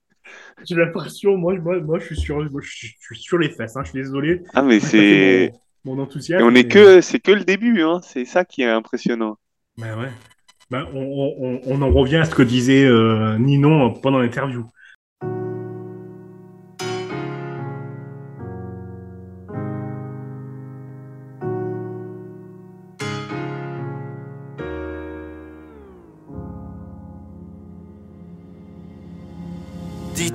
J'ai 0.66 0.74
l'impression, 0.76 1.38
moi, 1.38 1.54
moi, 1.60 1.80
moi, 1.82 2.00
je 2.00 2.06
suis 2.08 2.20
sur, 2.20 2.38
moi, 2.38 2.62
je 2.64 2.70
suis, 2.70 2.88
je 3.00 3.14
suis 3.14 3.24
sur 3.24 3.38
les 3.38 3.50
fesses, 3.50 3.76
hein, 3.76 3.82
je 3.84 3.92
suis 3.92 4.00
désolé. 4.00 4.42
Ah, 4.56 4.64
mais 4.64 4.80
c'est. 4.80 5.54
Mon, 5.86 5.94
mon 5.94 6.02
Et 6.02 6.04
enthousiasme. 6.06 6.44
on 6.46 6.50
est 6.50 6.64
mais- 6.64 6.68
que, 6.68 7.02
c'est 7.02 7.20
que 7.20 7.32
le 7.32 7.44
début, 7.44 7.84
hein. 7.84 8.00
C'est 8.04 8.26
ça 8.26 8.44
qui 8.44 8.64
est 8.64 8.70
impressionnant. 8.70 9.38
Ben 9.78 10.00
ouais. 10.00 10.10
Ben, 10.72 10.88
on, 10.94 11.02
on- 11.38 11.62
en 11.82 11.92
revient 11.92 12.18
à 12.18 12.26
ce 12.26 12.34
que 12.34 12.42
disait 12.44 12.86
euh, 12.86 13.38
Ninon 13.38 13.94
pendant 13.94 14.20
l'interview. 14.20 14.66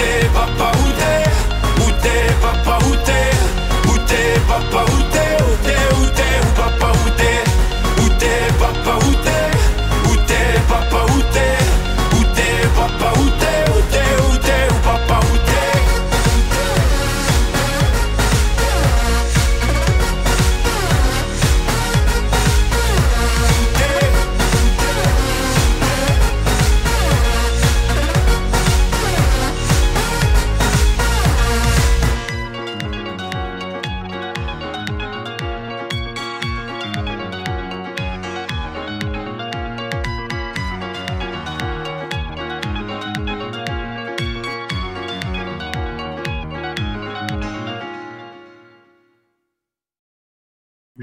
t'es 0.00 0.26
papa, 0.32 0.72
où 0.78 0.88
t'es? 1.00 1.84
Où 1.84 1.90
t'es 2.02 2.22
papa, 2.40 2.78
où 2.86 2.96
t'es? 3.06 3.90
Où 3.90 3.98
t'es 4.08 4.40
papa, 4.48 4.84
où 4.92 5.02
t'es? 5.12 5.19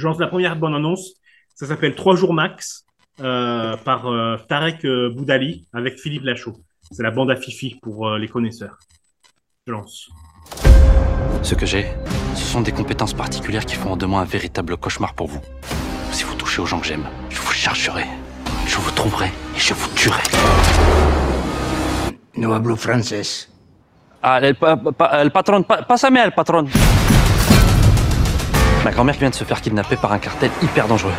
Lance 0.07 0.19
la 0.19 0.27
première 0.27 0.55
bonne 0.55 0.73
annonce. 0.75 1.13
Ça 1.55 1.65
s'appelle 1.67 1.95
Trois 1.95 2.15
jours 2.15 2.33
max 2.33 2.85
euh, 3.19 3.75
par 3.77 4.07
euh, 4.07 4.37
Tarek 4.47 4.85
euh, 4.85 5.09
Boudali 5.15 5.67
avec 5.73 5.99
Philippe 5.99 6.23
Lachaud. 6.23 6.55
C'est 6.91 7.03
la 7.03 7.11
bande 7.11 7.29
à 7.31 7.35
Fifi 7.35 7.77
pour 7.81 8.07
euh, 8.07 8.17
les 8.17 8.27
connaisseurs. 8.27 8.77
Je 9.65 9.71
lance. 9.73 10.07
Ce 11.43 11.55
que 11.55 11.65
j'ai, 11.65 11.85
ce 12.35 12.41
sont 12.53 12.61
des 12.61 12.71
compétences 12.71 13.13
particulières 13.13 13.65
qui 13.65 13.75
font 13.75 13.95
de 13.97 14.05
moi 14.05 14.21
un 14.21 14.25
véritable 14.25 14.77
cauchemar 14.77 15.13
pour 15.13 15.27
vous. 15.27 15.41
Si 16.11 16.23
vous 16.23 16.35
touchez 16.35 16.61
aux 16.61 16.65
gens 16.65 16.79
que 16.79 16.87
j'aime, 16.87 17.05
je 17.29 17.39
vous 17.41 17.51
chargerai, 17.51 18.05
je 18.65 18.77
vous 18.77 18.91
trouverai 18.91 19.27
et 19.55 19.59
je 19.59 19.73
vous 19.73 19.89
tuerai. 19.95 20.21
No 22.37 22.53
hablo 22.53 22.75
francés. 22.75 23.49
Ah, 24.21 24.39
el, 24.41 24.55
pa- 24.55 24.77
pa- 24.77 25.21
el 25.21 25.31
patron, 25.31 25.63
pa- 25.63 25.81
pásame 25.83 26.17
al 26.19 26.33
patron. 26.33 26.65
Ma 28.83 28.91
grand-mère 28.91 29.15
vient 29.15 29.29
de 29.29 29.35
se 29.35 29.43
faire 29.43 29.61
kidnapper 29.61 29.97
par 29.97 30.11
un 30.13 30.19
cartel 30.19 30.49
hyper 30.61 30.87
dangereux. 30.87 31.13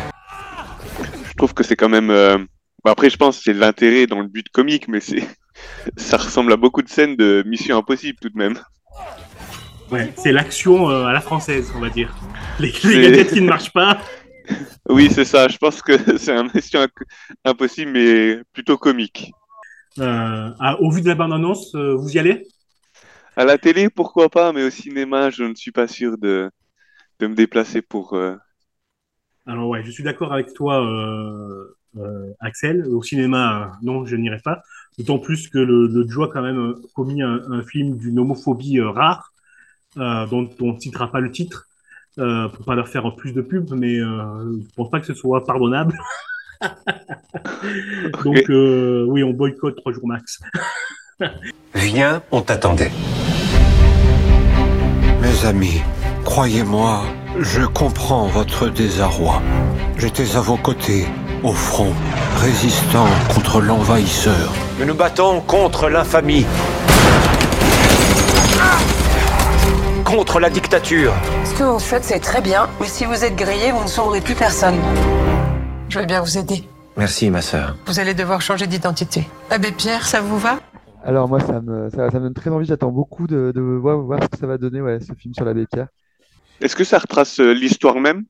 Je 1.25 1.33
trouve 1.35 1.53
que 1.53 1.63
c'est 1.63 1.75
quand 1.75 1.89
même. 1.89 2.09
euh, 2.09 2.37
bon, 2.37 2.91
après, 2.91 3.09
je 3.09 3.17
pense 3.17 3.37
que 3.37 3.43
c'est 3.43 3.53
de 3.53 3.59
l'intérêt 3.59 4.07
dans 4.07 4.19
le 4.19 4.27
but 4.27 4.49
comique, 4.49 4.87
mais 4.87 4.99
c'est 4.99 5.27
ça 5.97 6.17
ressemble 6.17 6.51
à 6.53 6.57
beaucoup 6.57 6.81
de 6.81 6.89
scènes 6.89 7.15
de 7.15 7.43
Mission 7.45 7.77
Impossible 7.77 8.17
tout 8.21 8.29
de 8.29 8.37
même. 8.37 8.59
Ouais, 9.91 10.11
c'est 10.17 10.31
l'action 10.31 10.89
euh, 10.89 11.05
à 11.05 11.13
la 11.13 11.21
française, 11.21 11.71
on 11.75 11.79
va 11.79 11.89
dire. 11.89 12.15
Les, 12.59 12.71
les 12.83 13.01
gadgets 13.01 13.33
qui 13.33 13.41
ne 13.41 13.47
marchent 13.47 13.73
pas. 13.73 13.99
Oui, 14.89 15.09
c'est 15.11 15.25
ça. 15.25 15.47
Je 15.47 15.57
pense 15.57 15.79
que 15.83 16.17
c'est 16.17 16.33
un 16.35 16.47
Mission 16.55 16.87
Impossible, 17.45 17.91
mais 17.91 18.39
plutôt 18.51 18.77
comique. 18.79 19.31
Euh, 19.99 20.49
ah, 20.59 20.75
au 20.81 20.89
vu 20.89 21.01
de 21.01 21.07
la 21.07 21.13
bande-annonce, 21.13 21.75
euh, 21.75 21.93
vous 21.95 22.09
y 22.15 22.17
allez? 22.17 22.47
À 23.35 23.45
la 23.45 23.59
télé, 23.59 23.89
pourquoi 23.89 24.27
pas, 24.29 24.51
mais 24.51 24.63
au 24.63 24.71
cinéma, 24.71 25.29
je 25.29 25.43
ne 25.43 25.53
suis 25.53 25.71
pas 25.71 25.87
sûr 25.87 26.17
de, 26.17 26.49
de 27.19 27.27
me 27.27 27.35
déplacer 27.35 27.81
pour. 27.81 28.13
euh, 28.13 28.35
Alors 29.45 29.67
ouais, 29.69 29.83
je 29.83 29.91
suis 29.91 30.03
d'accord 30.03 30.33
avec 30.33 30.53
toi, 30.53 30.85
euh, 30.85 31.77
euh, 31.97 32.33
Axel. 32.39 32.85
Au 32.87 33.03
cinéma, 33.03 33.63
euh, 33.63 33.67
non, 33.81 34.05
je 34.05 34.15
n'irai 34.15 34.39
pas. 34.39 34.61
D'autant 34.97 35.19
plus 35.19 35.47
que 35.49 35.59
le, 35.59 35.87
le 35.87 36.07
Joe 36.07 36.29
a 36.29 36.31
quand 36.31 36.41
même 36.41 36.75
commis 36.95 37.21
un, 37.21 37.41
un 37.51 37.63
film 37.63 37.97
d'une 37.97 38.19
homophobie 38.19 38.79
euh, 38.79 38.89
rare, 38.89 39.33
euh, 39.97 40.25
dont 40.27 40.49
on 40.61 40.73
ne 40.73 40.79
citera 40.79 41.11
pas 41.11 41.19
le 41.19 41.31
titre, 41.31 41.67
euh, 42.17 42.47
pour 42.49 42.65
pas 42.65 42.75
leur 42.75 42.87
faire 42.87 43.15
plus 43.15 43.33
de 43.33 43.41
pub, 43.41 43.71
mais 43.73 43.99
euh, 43.99 44.59
je 44.61 44.75
pense 44.75 44.89
pas 44.89 44.99
que 44.99 45.05
ce 45.05 45.13
soit 45.13 45.45
pardonnable. 45.45 45.97
Donc 48.23 48.49
euh, 48.49 49.05
oui, 49.07 49.23
on 49.23 49.31
boycotte 49.31 49.77
trois 49.77 49.93
jours 49.93 50.07
max. 50.07 50.39
Viens, 51.75 52.21
on 52.31 52.41
t'attendait. 52.41 52.91
Mes 55.21 55.45
amis, 55.45 55.81
croyez-moi, 56.29 57.01
je 57.39 57.63
comprends 57.63 58.27
votre 58.27 58.69
désarroi. 58.69 59.41
J'étais 59.97 60.35
à 60.35 60.41
vos 60.41 60.57
côtés, 60.57 61.07
au 61.43 61.53
front, 61.53 61.91
résistant 62.37 63.07
contre 63.33 63.59
l'envahisseur. 63.59 64.53
Nous 64.79 64.85
nous 64.85 64.93
battons 64.93 65.41
contre 65.41 65.89
l'infamie. 65.89 66.45
Contre 70.05 70.39
la 70.39 70.51
dictature. 70.51 71.13
Ce 71.45 71.53
que 71.55 71.63
vous 71.63 71.79
faites, 71.79 72.03
c'est 72.03 72.19
très 72.19 72.41
bien, 72.41 72.67
mais 72.79 72.87
si 72.87 73.05
vous 73.05 73.23
êtes 73.25 73.35
grillé, 73.35 73.71
vous 73.71 73.81
ne 73.81 73.87
sauverez 73.87 74.21
plus 74.21 74.35
personne. 74.35 74.75
Je 75.89 75.97
vais 75.97 76.05
bien 76.05 76.21
vous 76.21 76.37
aider. 76.37 76.63
Merci, 76.95 77.31
ma 77.31 77.41
sœur. 77.41 77.75
Vous 77.87 77.99
allez 77.99 78.13
devoir 78.13 78.39
changer 78.39 78.67
d'identité. 78.67 79.27
Abbé 79.49 79.71
Pierre, 79.71 80.05
ça 80.05 80.21
vous 80.21 80.37
va? 80.37 80.59
Alors 81.03 81.27
moi, 81.27 81.39
ça 81.39 81.59
me, 81.59 81.89
ça, 81.89 82.11
ça 82.11 82.19
me 82.19 82.25
donne 82.25 82.33
très 82.35 82.51
envie. 82.51 82.67
J'attends 82.67 82.91
beaucoup 82.91 83.25
de, 83.25 83.51
de 83.55 83.61
voir, 83.61 83.97
voir 83.97 84.19
ce 84.21 84.27
que 84.27 84.37
ça 84.37 84.45
va 84.45 84.59
donner, 84.59 84.79
ouais, 84.79 84.99
ce 84.99 85.13
film 85.13 85.33
sur 85.33 85.43
l'abbé 85.43 85.65
Pierre. 85.65 85.87
Est-ce 86.61 86.75
que 86.75 86.83
ça 86.83 86.99
retrace 86.99 87.39
euh, 87.39 87.53
l'histoire 87.53 87.99
même? 87.99 88.25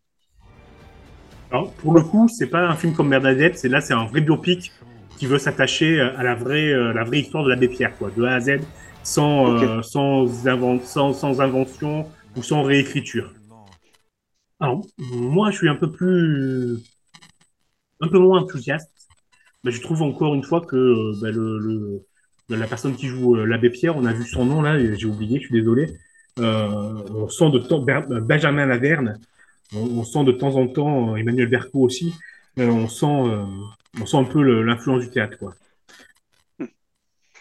Alors, 1.51 1.73
pour 1.73 1.93
le 1.93 2.01
coup, 2.01 2.27
c'est 2.27 2.47
pas 2.47 2.67
un 2.67 2.75
film 2.75 2.93
comme 2.93 3.09
Bernadette, 3.09 3.57
c'est 3.57 3.69
là, 3.69 3.81
c'est 3.81 3.93
un 3.93 4.05
vrai 4.05 4.21
biopic 4.21 4.71
qui 5.17 5.25
veut 5.25 5.39
s'attacher 5.39 5.99
à 5.99 6.23
la 6.23 6.35
vraie, 6.35 6.71
euh, 6.71 6.93
la 6.93 7.03
vraie 7.03 7.19
histoire 7.19 7.43
de 7.43 7.49
l'abbé 7.49 7.67
Pierre, 7.67 7.97
quoi, 7.97 8.09
de 8.15 8.23
A 8.23 8.35
à 8.35 8.39
Z, 8.39 8.59
sans, 9.03 9.51
euh, 9.51 9.81
sans, 9.81 10.47
invent- 10.47 10.83
sans, 10.83 11.13
sans 11.13 11.41
invention 11.41 12.07
ou 12.35 12.43
sans 12.43 12.63
réécriture. 12.63 13.33
Alors, 14.59 14.85
moi, 14.97 15.51
je 15.51 15.57
suis 15.57 15.69
un 15.69 15.75
peu 15.75 15.91
plus, 15.91 16.77
un 18.01 18.07
peu 18.07 18.19
moins 18.19 18.41
enthousiaste. 18.41 18.89
Mais 19.63 19.71
je 19.71 19.81
trouve 19.81 20.01
encore 20.03 20.35
une 20.35 20.43
fois 20.43 20.61
que 20.61 20.75
euh, 20.75 21.13
bah, 21.21 21.31
le, 21.31 21.59
le- 21.59 22.55
la 22.55 22.67
personne 22.67 22.95
qui 22.95 23.07
joue 23.07 23.35
euh, 23.35 23.45
l'abbé 23.45 23.69
Pierre, 23.69 23.97
on 23.97 24.05
a 24.05 24.13
vu 24.13 24.25
son 24.25 24.45
nom 24.45 24.61
là, 24.61 24.77
j'ai 24.95 25.05
oublié, 25.05 25.39
je 25.39 25.45
suis 25.47 25.53
désolé. 25.53 25.87
Euh, 26.39 27.04
on 27.13 27.28
sent 27.30 27.49
de 27.52 27.60
temps 27.60 27.80
Ber- 27.80 28.08
Benjamin 28.21 28.65
Laverne, 28.65 29.19
on, 29.75 29.80
on 29.99 30.04
sent 30.04 30.23
de 30.23 30.32
temps 30.32 30.56
en 30.56 30.67
temps 30.67 31.13
euh, 31.13 31.15
Emmanuel 31.17 31.47
Berco 31.49 31.80
aussi. 31.82 32.13
Euh, 32.58 32.69
on 32.69 32.88
sent, 32.88 33.06
euh, 33.06 33.43
on 34.02 34.06
sent 34.06 34.17
un 34.17 34.23
peu 34.23 34.41
le- 34.41 34.63
l'influence 34.63 35.02
du 35.04 35.10
théâtre, 35.10 35.38
quoi. 35.38 35.54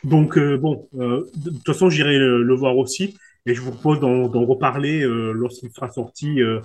Donc 0.04 0.38
euh, 0.38 0.56
bon, 0.56 0.88
euh, 0.98 1.26
de 1.36 1.50
de 1.50 1.56
toute 1.56 1.66
façon, 1.66 1.90
j'irai 1.90 2.18
le, 2.18 2.42
le 2.42 2.54
voir 2.54 2.76
aussi, 2.76 3.16
et 3.46 3.54
je 3.54 3.60
vous 3.60 3.72
propose 3.72 4.00
d'en 4.00 4.28
reparler 4.46 5.02
euh, 5.02 5.32
lorsqu'il 5.32 5.70
sera 5.72 5.88
sorti 5.90 6.40
euh, 6.40 6.60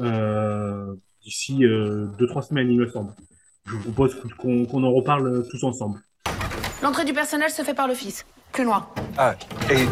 euh, 0.00 0.94
d'ici 1.22 1.64
euh, 1.64 2.06
deux 2.18 2.26
trois 2.26 2.42
semaines, 2.42 2.70
il 2.70 2.78
me 2.78 2.88
semble. 2.88 3.12
Je 3.66 3.72
vous 3.72 3.92
propose 3.92 4.16
qu'on 4.38 4.82
en 4.84 4.92
reparle 4.92 5.46
tous 5.50 5.62
ensemble. 5.64 6.00
L'entrée 6.82 7.04
du 7.04 7.12
personnel 7.12 7.50
se 7.50 7.62
fait 7.62 7.74
par 7.74 7.88
l'office. 7.88 8.24
Plus 8.52 8.64
loin. 8.64 8.88
Ah, 9.18 9.34
et 9.70 9.84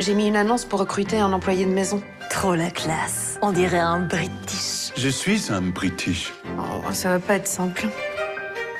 J'ai 0.00 0.14
mis 0.14 0.28
une 0.28 0.36
annonce 0.36 0.64
pour 0.64 0.80
recruter 0.80 1.18
un 1.18 1.30
employé 1.32 1.66
de 1.66 1.70
maison. 1.70 2.02
Trop 2.30 2.54
la 2.54 2.70
classe. 2.70 3.38
On 3.42 3.52
dirait 3.52 3.78
un 3.80 4.00
British. 4.00 4.92
Je 4.96 5.08
suis 5.10 5.52
un 5.52 5.60
British. 5.60 6.32
Oh, 6.58 6.80
ça 6.92 7.10
va 7.10 7.18
pas 7.18 7.34
être 7.34 7.46
simple. 7.46 7.86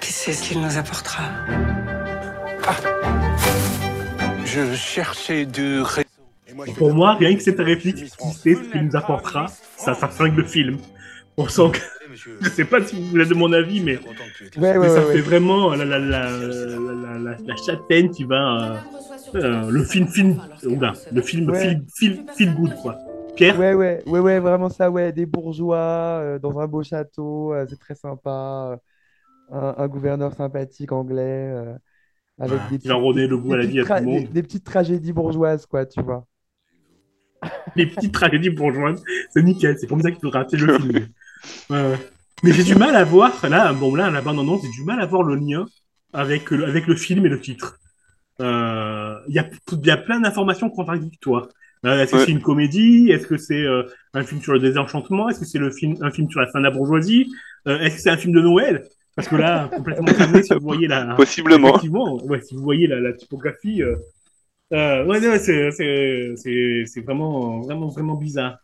Qu'est-ce 0.00 0.42
qu'il 0.42 0.62
nous 0.62 0.78
apportera 0.78 1.24
Je 4.46 4.74
cherchais 4.74 5.44
du 5.44 5.82
réseau. 5.82 6.06
Pour 6.78 6.94
moi, 6.94 7.14
rien 7.16 7.36
que 7.36 7.42
cette 7.42 7.58
réplique, 7.60 7.96
qui 7.96 8.30
sait 8.32 8.54
ce 8.54 8.70
qu'il 8.70 8.82
nous 8.82 8.96
apportera, 8.96 9.46
ça, 9.76 9.92
ça 9.94 10.08
flingue 10.08 10.36
le 10.36 10.44
film. 10.44 10.78
On 11.36 11.48
sent 11.48 11.70
que, 11.72 11.78
je 12.40 12.48
sais 12.50 12.64
pas 12.64 12.82
si 12.84 12.96
vous 13.10 13.18
êtes 13.18 13.28
de 13.28 13.34
mon 13.34 13.52
avis, 13.52 13.80
mais, 13.80 13.98
Ouais, 14.56 14.72
mais 14.72 14.78
ouais, 14.78 14.88
ça 14.88 14.94
ouais, 14.96 15.00
fait 15.02 15.14
ouais. 15.14 15.20
vraiment 15.20 15.74
la, 15.74 15.84
la, 15.84 15.98
la, 15.98 16.28
la, 16.30 17.18
la, 17.18 17.36
la 17.46 17.56
châtaigne 17.56 18.10
qui 18.10 18.24
va, 18.24 18.62
euh, 18.72 18.76
euh, 19.34 19.70
le 19.70 19.84
film, 19.84 20.08
film, 20.08 20.40
oula, 20.66 20.92
le 21.12 21.22
film, 21.22 21.50
Ouais. 21.50 21.60
feel, 21.60 21.84
feel, 21.96 22.24
feel 22.36 22.54
good, 22.54 22.74
quoi. 22.82 22.96
Pierre? 23.36 23.58
Ouais, 23.58 23.74
ouais, 23.74 24.02
ouais, 24.06 24.20
ouais, 24.20 24.38
vraiment 24.40 24.68
ça, 24.68 24.90
ouais, 24.90 25.12
des 25.12 25.26
bourgeois 25.26 25.76
euh, 25.76 26.38
dans 26.38 26.58
un 26.58 26.66
beau 26.66 26.82
château, 26.82 27.52
euh, 27.54 27.66
c'est 27.68 27.78
très 27.78 27.94
sympa. 27.94 28.72
euh, 28.72 28.76
un, 29.52 29.74
un 29.78 29.88
gouverneur 29.88 30.32
sympathique 30.34 30.92
anglais, 30.92 31.22
euh, 31.52 31.74
avec 32.38 32.60
des 32.70 32.78
petites- 32.78 32.92
redonner 32.92 33.22
des- 33.22 33.28
le 33.28 33.52
à 33.52 33.56
la 33.56 33.66
vie 33.66 33.80
à 33.80 33.84
tout 33.84 33.92
le 33.94 34.00
des- 34.00 34.06
monde. 34.06 34.32
des 34.32 34.42
petites 34.42 34.64
tragédies 34.64 35.12
bourgeoises, 35.12 35.66
quoi, 35.66 35.86
tu 35.86 36.00
vois. 36.02 36.24
Les 37.76 37.86
petites 37.86 38.12
tragédies 38.12 38.50
bourgeoises, 38.50 39.02
c'est 39.30 39.42
nickel, 39.42 39.76
c'est 39.78 39.86
comme 39.86 40.02
ça 40.02 40.10
qu'il 40.10 40.20
faut 40.20 40.30
rater 40.30 40.56
le 40.56 40.78
film. 40.78 41.08
Ouais, 41.70 41.82
ouais. 41.82 41.98
Mais 42.42 42.52
j'ai 42.52 42.64
du 42.64 42.74
mal 42.74 42.94
à 42.94 43.02
voir, 43.04 43.32
là, 43.48 43.72
bon, 43.72 43.94
là, 43.94 44.10
la 44.10 44.20
bande-annonce, 44.20 44.62
j'ai 44.62 44.70
du 44.70 44.84
mal 44.84 45.00
à 45.00 45.06
voir 45.06 45.22
le 45.22 45.36
lien 45.36 45.64
avec 46.12 46.50
le, 46.50 46.66
avec 46.66 46.86
le 46.86 46.96
film 46.96 47.24
et 47.24 47.30
le 47.30 47.40
titre. 47.40 47.78
Euh, 48.40 49.14
Il 49.28 49.34
y, 49.34 49.86
y 49.86 49.90
a 49.90 49.96
plein 49.96 50.20
d'informations 50.20 50.70
contradictoires. 50.70 51.48
Euh, 51.86 52.02
Est-ce 52.02 52.12
que 52.12 52.16
Ouais. 52.18 52.24
c'est 52.26 52.32
une 52.32 52.42
comédie? 52.42 53.10
Est-ce 53.10 53.26
que 53.26 53.36
c'est 53.36 53.64
un 54.14 54.22
film 54.24 54.40
sur 54.42 54.52
le 54.52 54.58
désenchantement? 54.60 55.28
Est-ce 55.28 55.40
que 55.40 55.46
c'est 55.46 55.58
le 55.58 55.70
film, 55.70 55.96
un 56.02 56.10
film 56.10 56.30
sur 56.30 56.40
la 56.40 56.46
fin 56.48 56.58
de 56.58 56.64
la 56.64 56.70
bourgeoisie? 56.70 57.30
Euh, 57.68 57.78
Est-ce 57.80 57.96
que 57.96 58.00
c'est 58.02 58.10
un 58.10 58.16
film 58.16 58.34
de 58.34 58.40
Noël? 58.40 58.84
Parce 59.16 59.28
que 59.28 59.36
là, 59.36 59.68
complètement 59.76 60.06
fermé, 60.08 60.42
si 60.42 60.52
vous 60.54 60.60
voyez 60.60 60.88
la... 60.88 61.14
Possiblement. 61.14 61.68
Effectivement, 61.70 62.22
ouais, 62.24 62.40
si 62.42 62.54
vous 62.54 62.62
voyez 62.62 62.86
la, 62.86 63.00
la 63.00 63.12
typographie... 63.12 63.82
Euh, 63.82 65.04
ouais, 65.04 65.18
ouais, 65.26 65.38
c'est 65.40 67.00
vraiment, 67.00 67.60
vraiment, 67.60 67.88
vraiment 67.88 68.14
bizarre. 68.14 68.58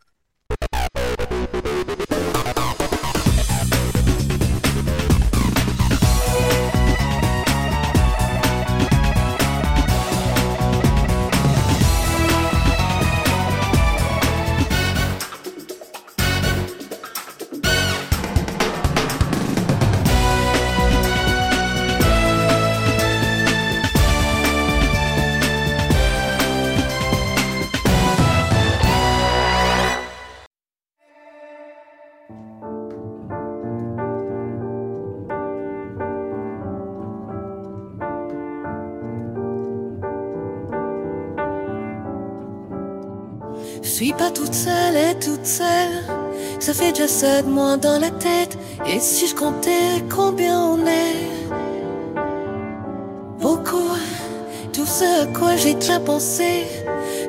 Toute 45.19 45.45
seule. 45.45 46.03
Ça 46.59 46.73
fait 46.73 46.91
déjà 46.91 47.07
ça 47.07 47.41
de 47.41 47.47
moins 47.47 47.77
dans 47.77 47.99
la 47.99 48.09
tête. 48.09 48.57
Et 48.85 48.99
si 48.99 49.27
je 49.27 49.35
comptais 49.35 50.03
combien 50.09 50.59
on 50.59 50.85
est? 50.85 51.15
Beaucoup, 53.39 53.95
tout 54.73 54.85
ce 54.85 55.23
à 55.23 55.25
quoi 55.27 55.55
j'ai 55.55 55.75
déjà 55.75 55.99
pensé. 55.99 56.65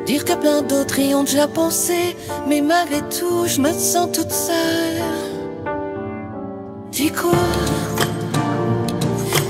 Dire 0.07 0.25
que 0.25 0.35
plein 0.35 0.63
d'autres 0.63 0.99
y 0.99 1.15
ont 1.15 1.25
déjà 1.25 1.47
pensé. 1.47 2.17
Mais 2.49 2.61
malgré 2.61 3.01
tout, 3.03 3.47
je 3.47 3.61
me 3.61 3.73
sens 3.73 4.09
toute 4.13 4.33
seule. 4.33 5.03
Du 6.93 7.13
coup, 7.13 7.45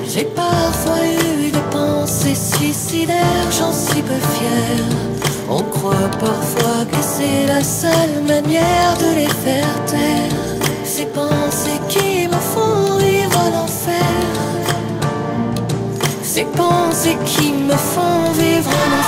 j'ai 0.08 0.24
parfois 0.24 0.98
eu 1.04 1.50
des 1.50 1.66
pensées 1.70 2.34
suicidaires, 2.34 3.50
j'en 3.58 3.72
suis 3.72 4.02
peu 4.02 4.20
fière. 4.34 5.17
On 5.50 5.62
croit 5.62 6.10
parfois 6.20 6.84
que 6.90 7.00
c'est 7.00 7.46
la 7.46 7.64
seule 7.64 8.22
manière 8.26 8.96
de 8.98 9.14
les 9.14 9.28
faire 9.28 9.84
taire. 9.86 10.32
Ces 10.84 11.06
pensées 11.06 11.80
qui 11.88 12.28
me 12.28 12.40
font 12.54 12.98
vivre 12.98 13.50
l'enfer. 13.54 14.04
Ces 16.22 16.44
pensées 16.44 17.16
qui 17.24 17.52
me 17.52 17.72
font 17.72 18.30
vivre 18.32 18.70
l'enfer. 18.90 19.07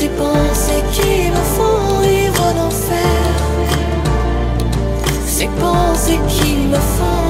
Ces 0.00 0.10
pensées 0.10 0.84
qui 0.92 1.28
me 1.28 1.42
font 1.56 1.98
vivre 2.02 2.54
l'enfer. 2.56 3.34
Ces 5.26 5.48
pensées 5.58 6.20
qui 6.28 6.54
me 6.68 6.76
font 6.76 7.27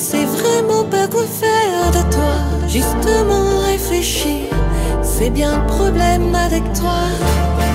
sais 0.00 0.24
vraiment 0.24 0.84
pas 0.84 1.06
quoi 1.08 1.24
faire 1.24 1.90
de 1.92 2.02
toi. 2.10 2.36
Justement 2.66 3.58
réfléchi, 3.66 4.46
c'est 5.02 5.28
bien 5.28 5.58
le 5.58 5.66
problème 5.66 6.34
avec 6.34 6.62
toi. 6.72 7.00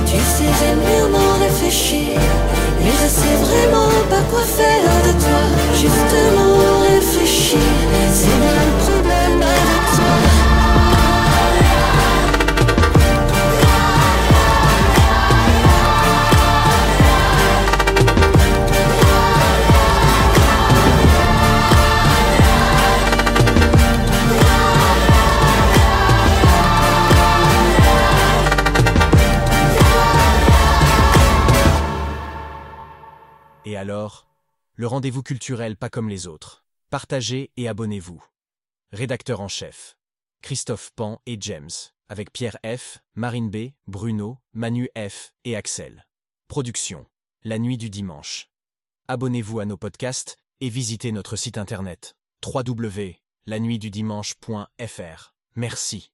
Tu 0.07 0.17
sais, 0.17 0.49
j'ai 0.59 0.73
mûrement 0.75 1.33
réfléchi, 1.39 2.09
mais 2.79 2.91
je 3.01 3.07
sais 3.19 3.35
vraiment 3.45 3.89
pas 4.09 4.23
quoi 4.31 4.41
faire 4.41 4.95
de 5.07 5.13
toi. 5.23 5.43
Justement 5.73 6.53
réfléchi, 6.89 7.57
c'est 8.11 8.37
bien 8.43 8.59
le 8.69 8.75
problème 8.85 9.41
avec 9.41 9.81
toi. 9.95 10.44
Le 34.75 34.87
rendez-vous 34.87 35.23
culturel 35.23 35.77
pas 35.77 35.89
comme 35.89 36.09
les 36.09 36.27
autres. 36.27 36.65
Partagez 36.89 37.51
et 37.57 37.67
abonnez-vous. 37.67 38.23
Rédacteur 38.91 39.41
en 39.41 39.47
chef. 39.47 39.97
Christophe 40.41 40.91
Pan 40.95 41.19
et 41.25 41.37
James, 41.39 41.69
avec 42.09 42.31
Pierre 42.31 42.57
F, 42.65 42.99
Marine 43.15 43.49
B, 43.49 43.71
Bruno, 43.87 44.37
Manu 44.53 44.89
F 44.97 45.33
et 45.43 45.55
Axel. 45.55 46.05
Production. 46.47 47.07
La 47.43 47.57
nuit 47.57 47.77
du 47.77 47.89
dimanche. 47.89 48.51
Abonnez-vous 49.07 49.59
à 49.59 49.65
nos 49.65 49.77
podcasts 49.77 50.37
et 50.61 50.69
visitez 50.69 51.11
notre 51.11 51.35
site 51.35 51.57
internet 51.57 52.15
www.lanuitdudimanche.fr. 52.45 55.33
Merci. 55.55 56.11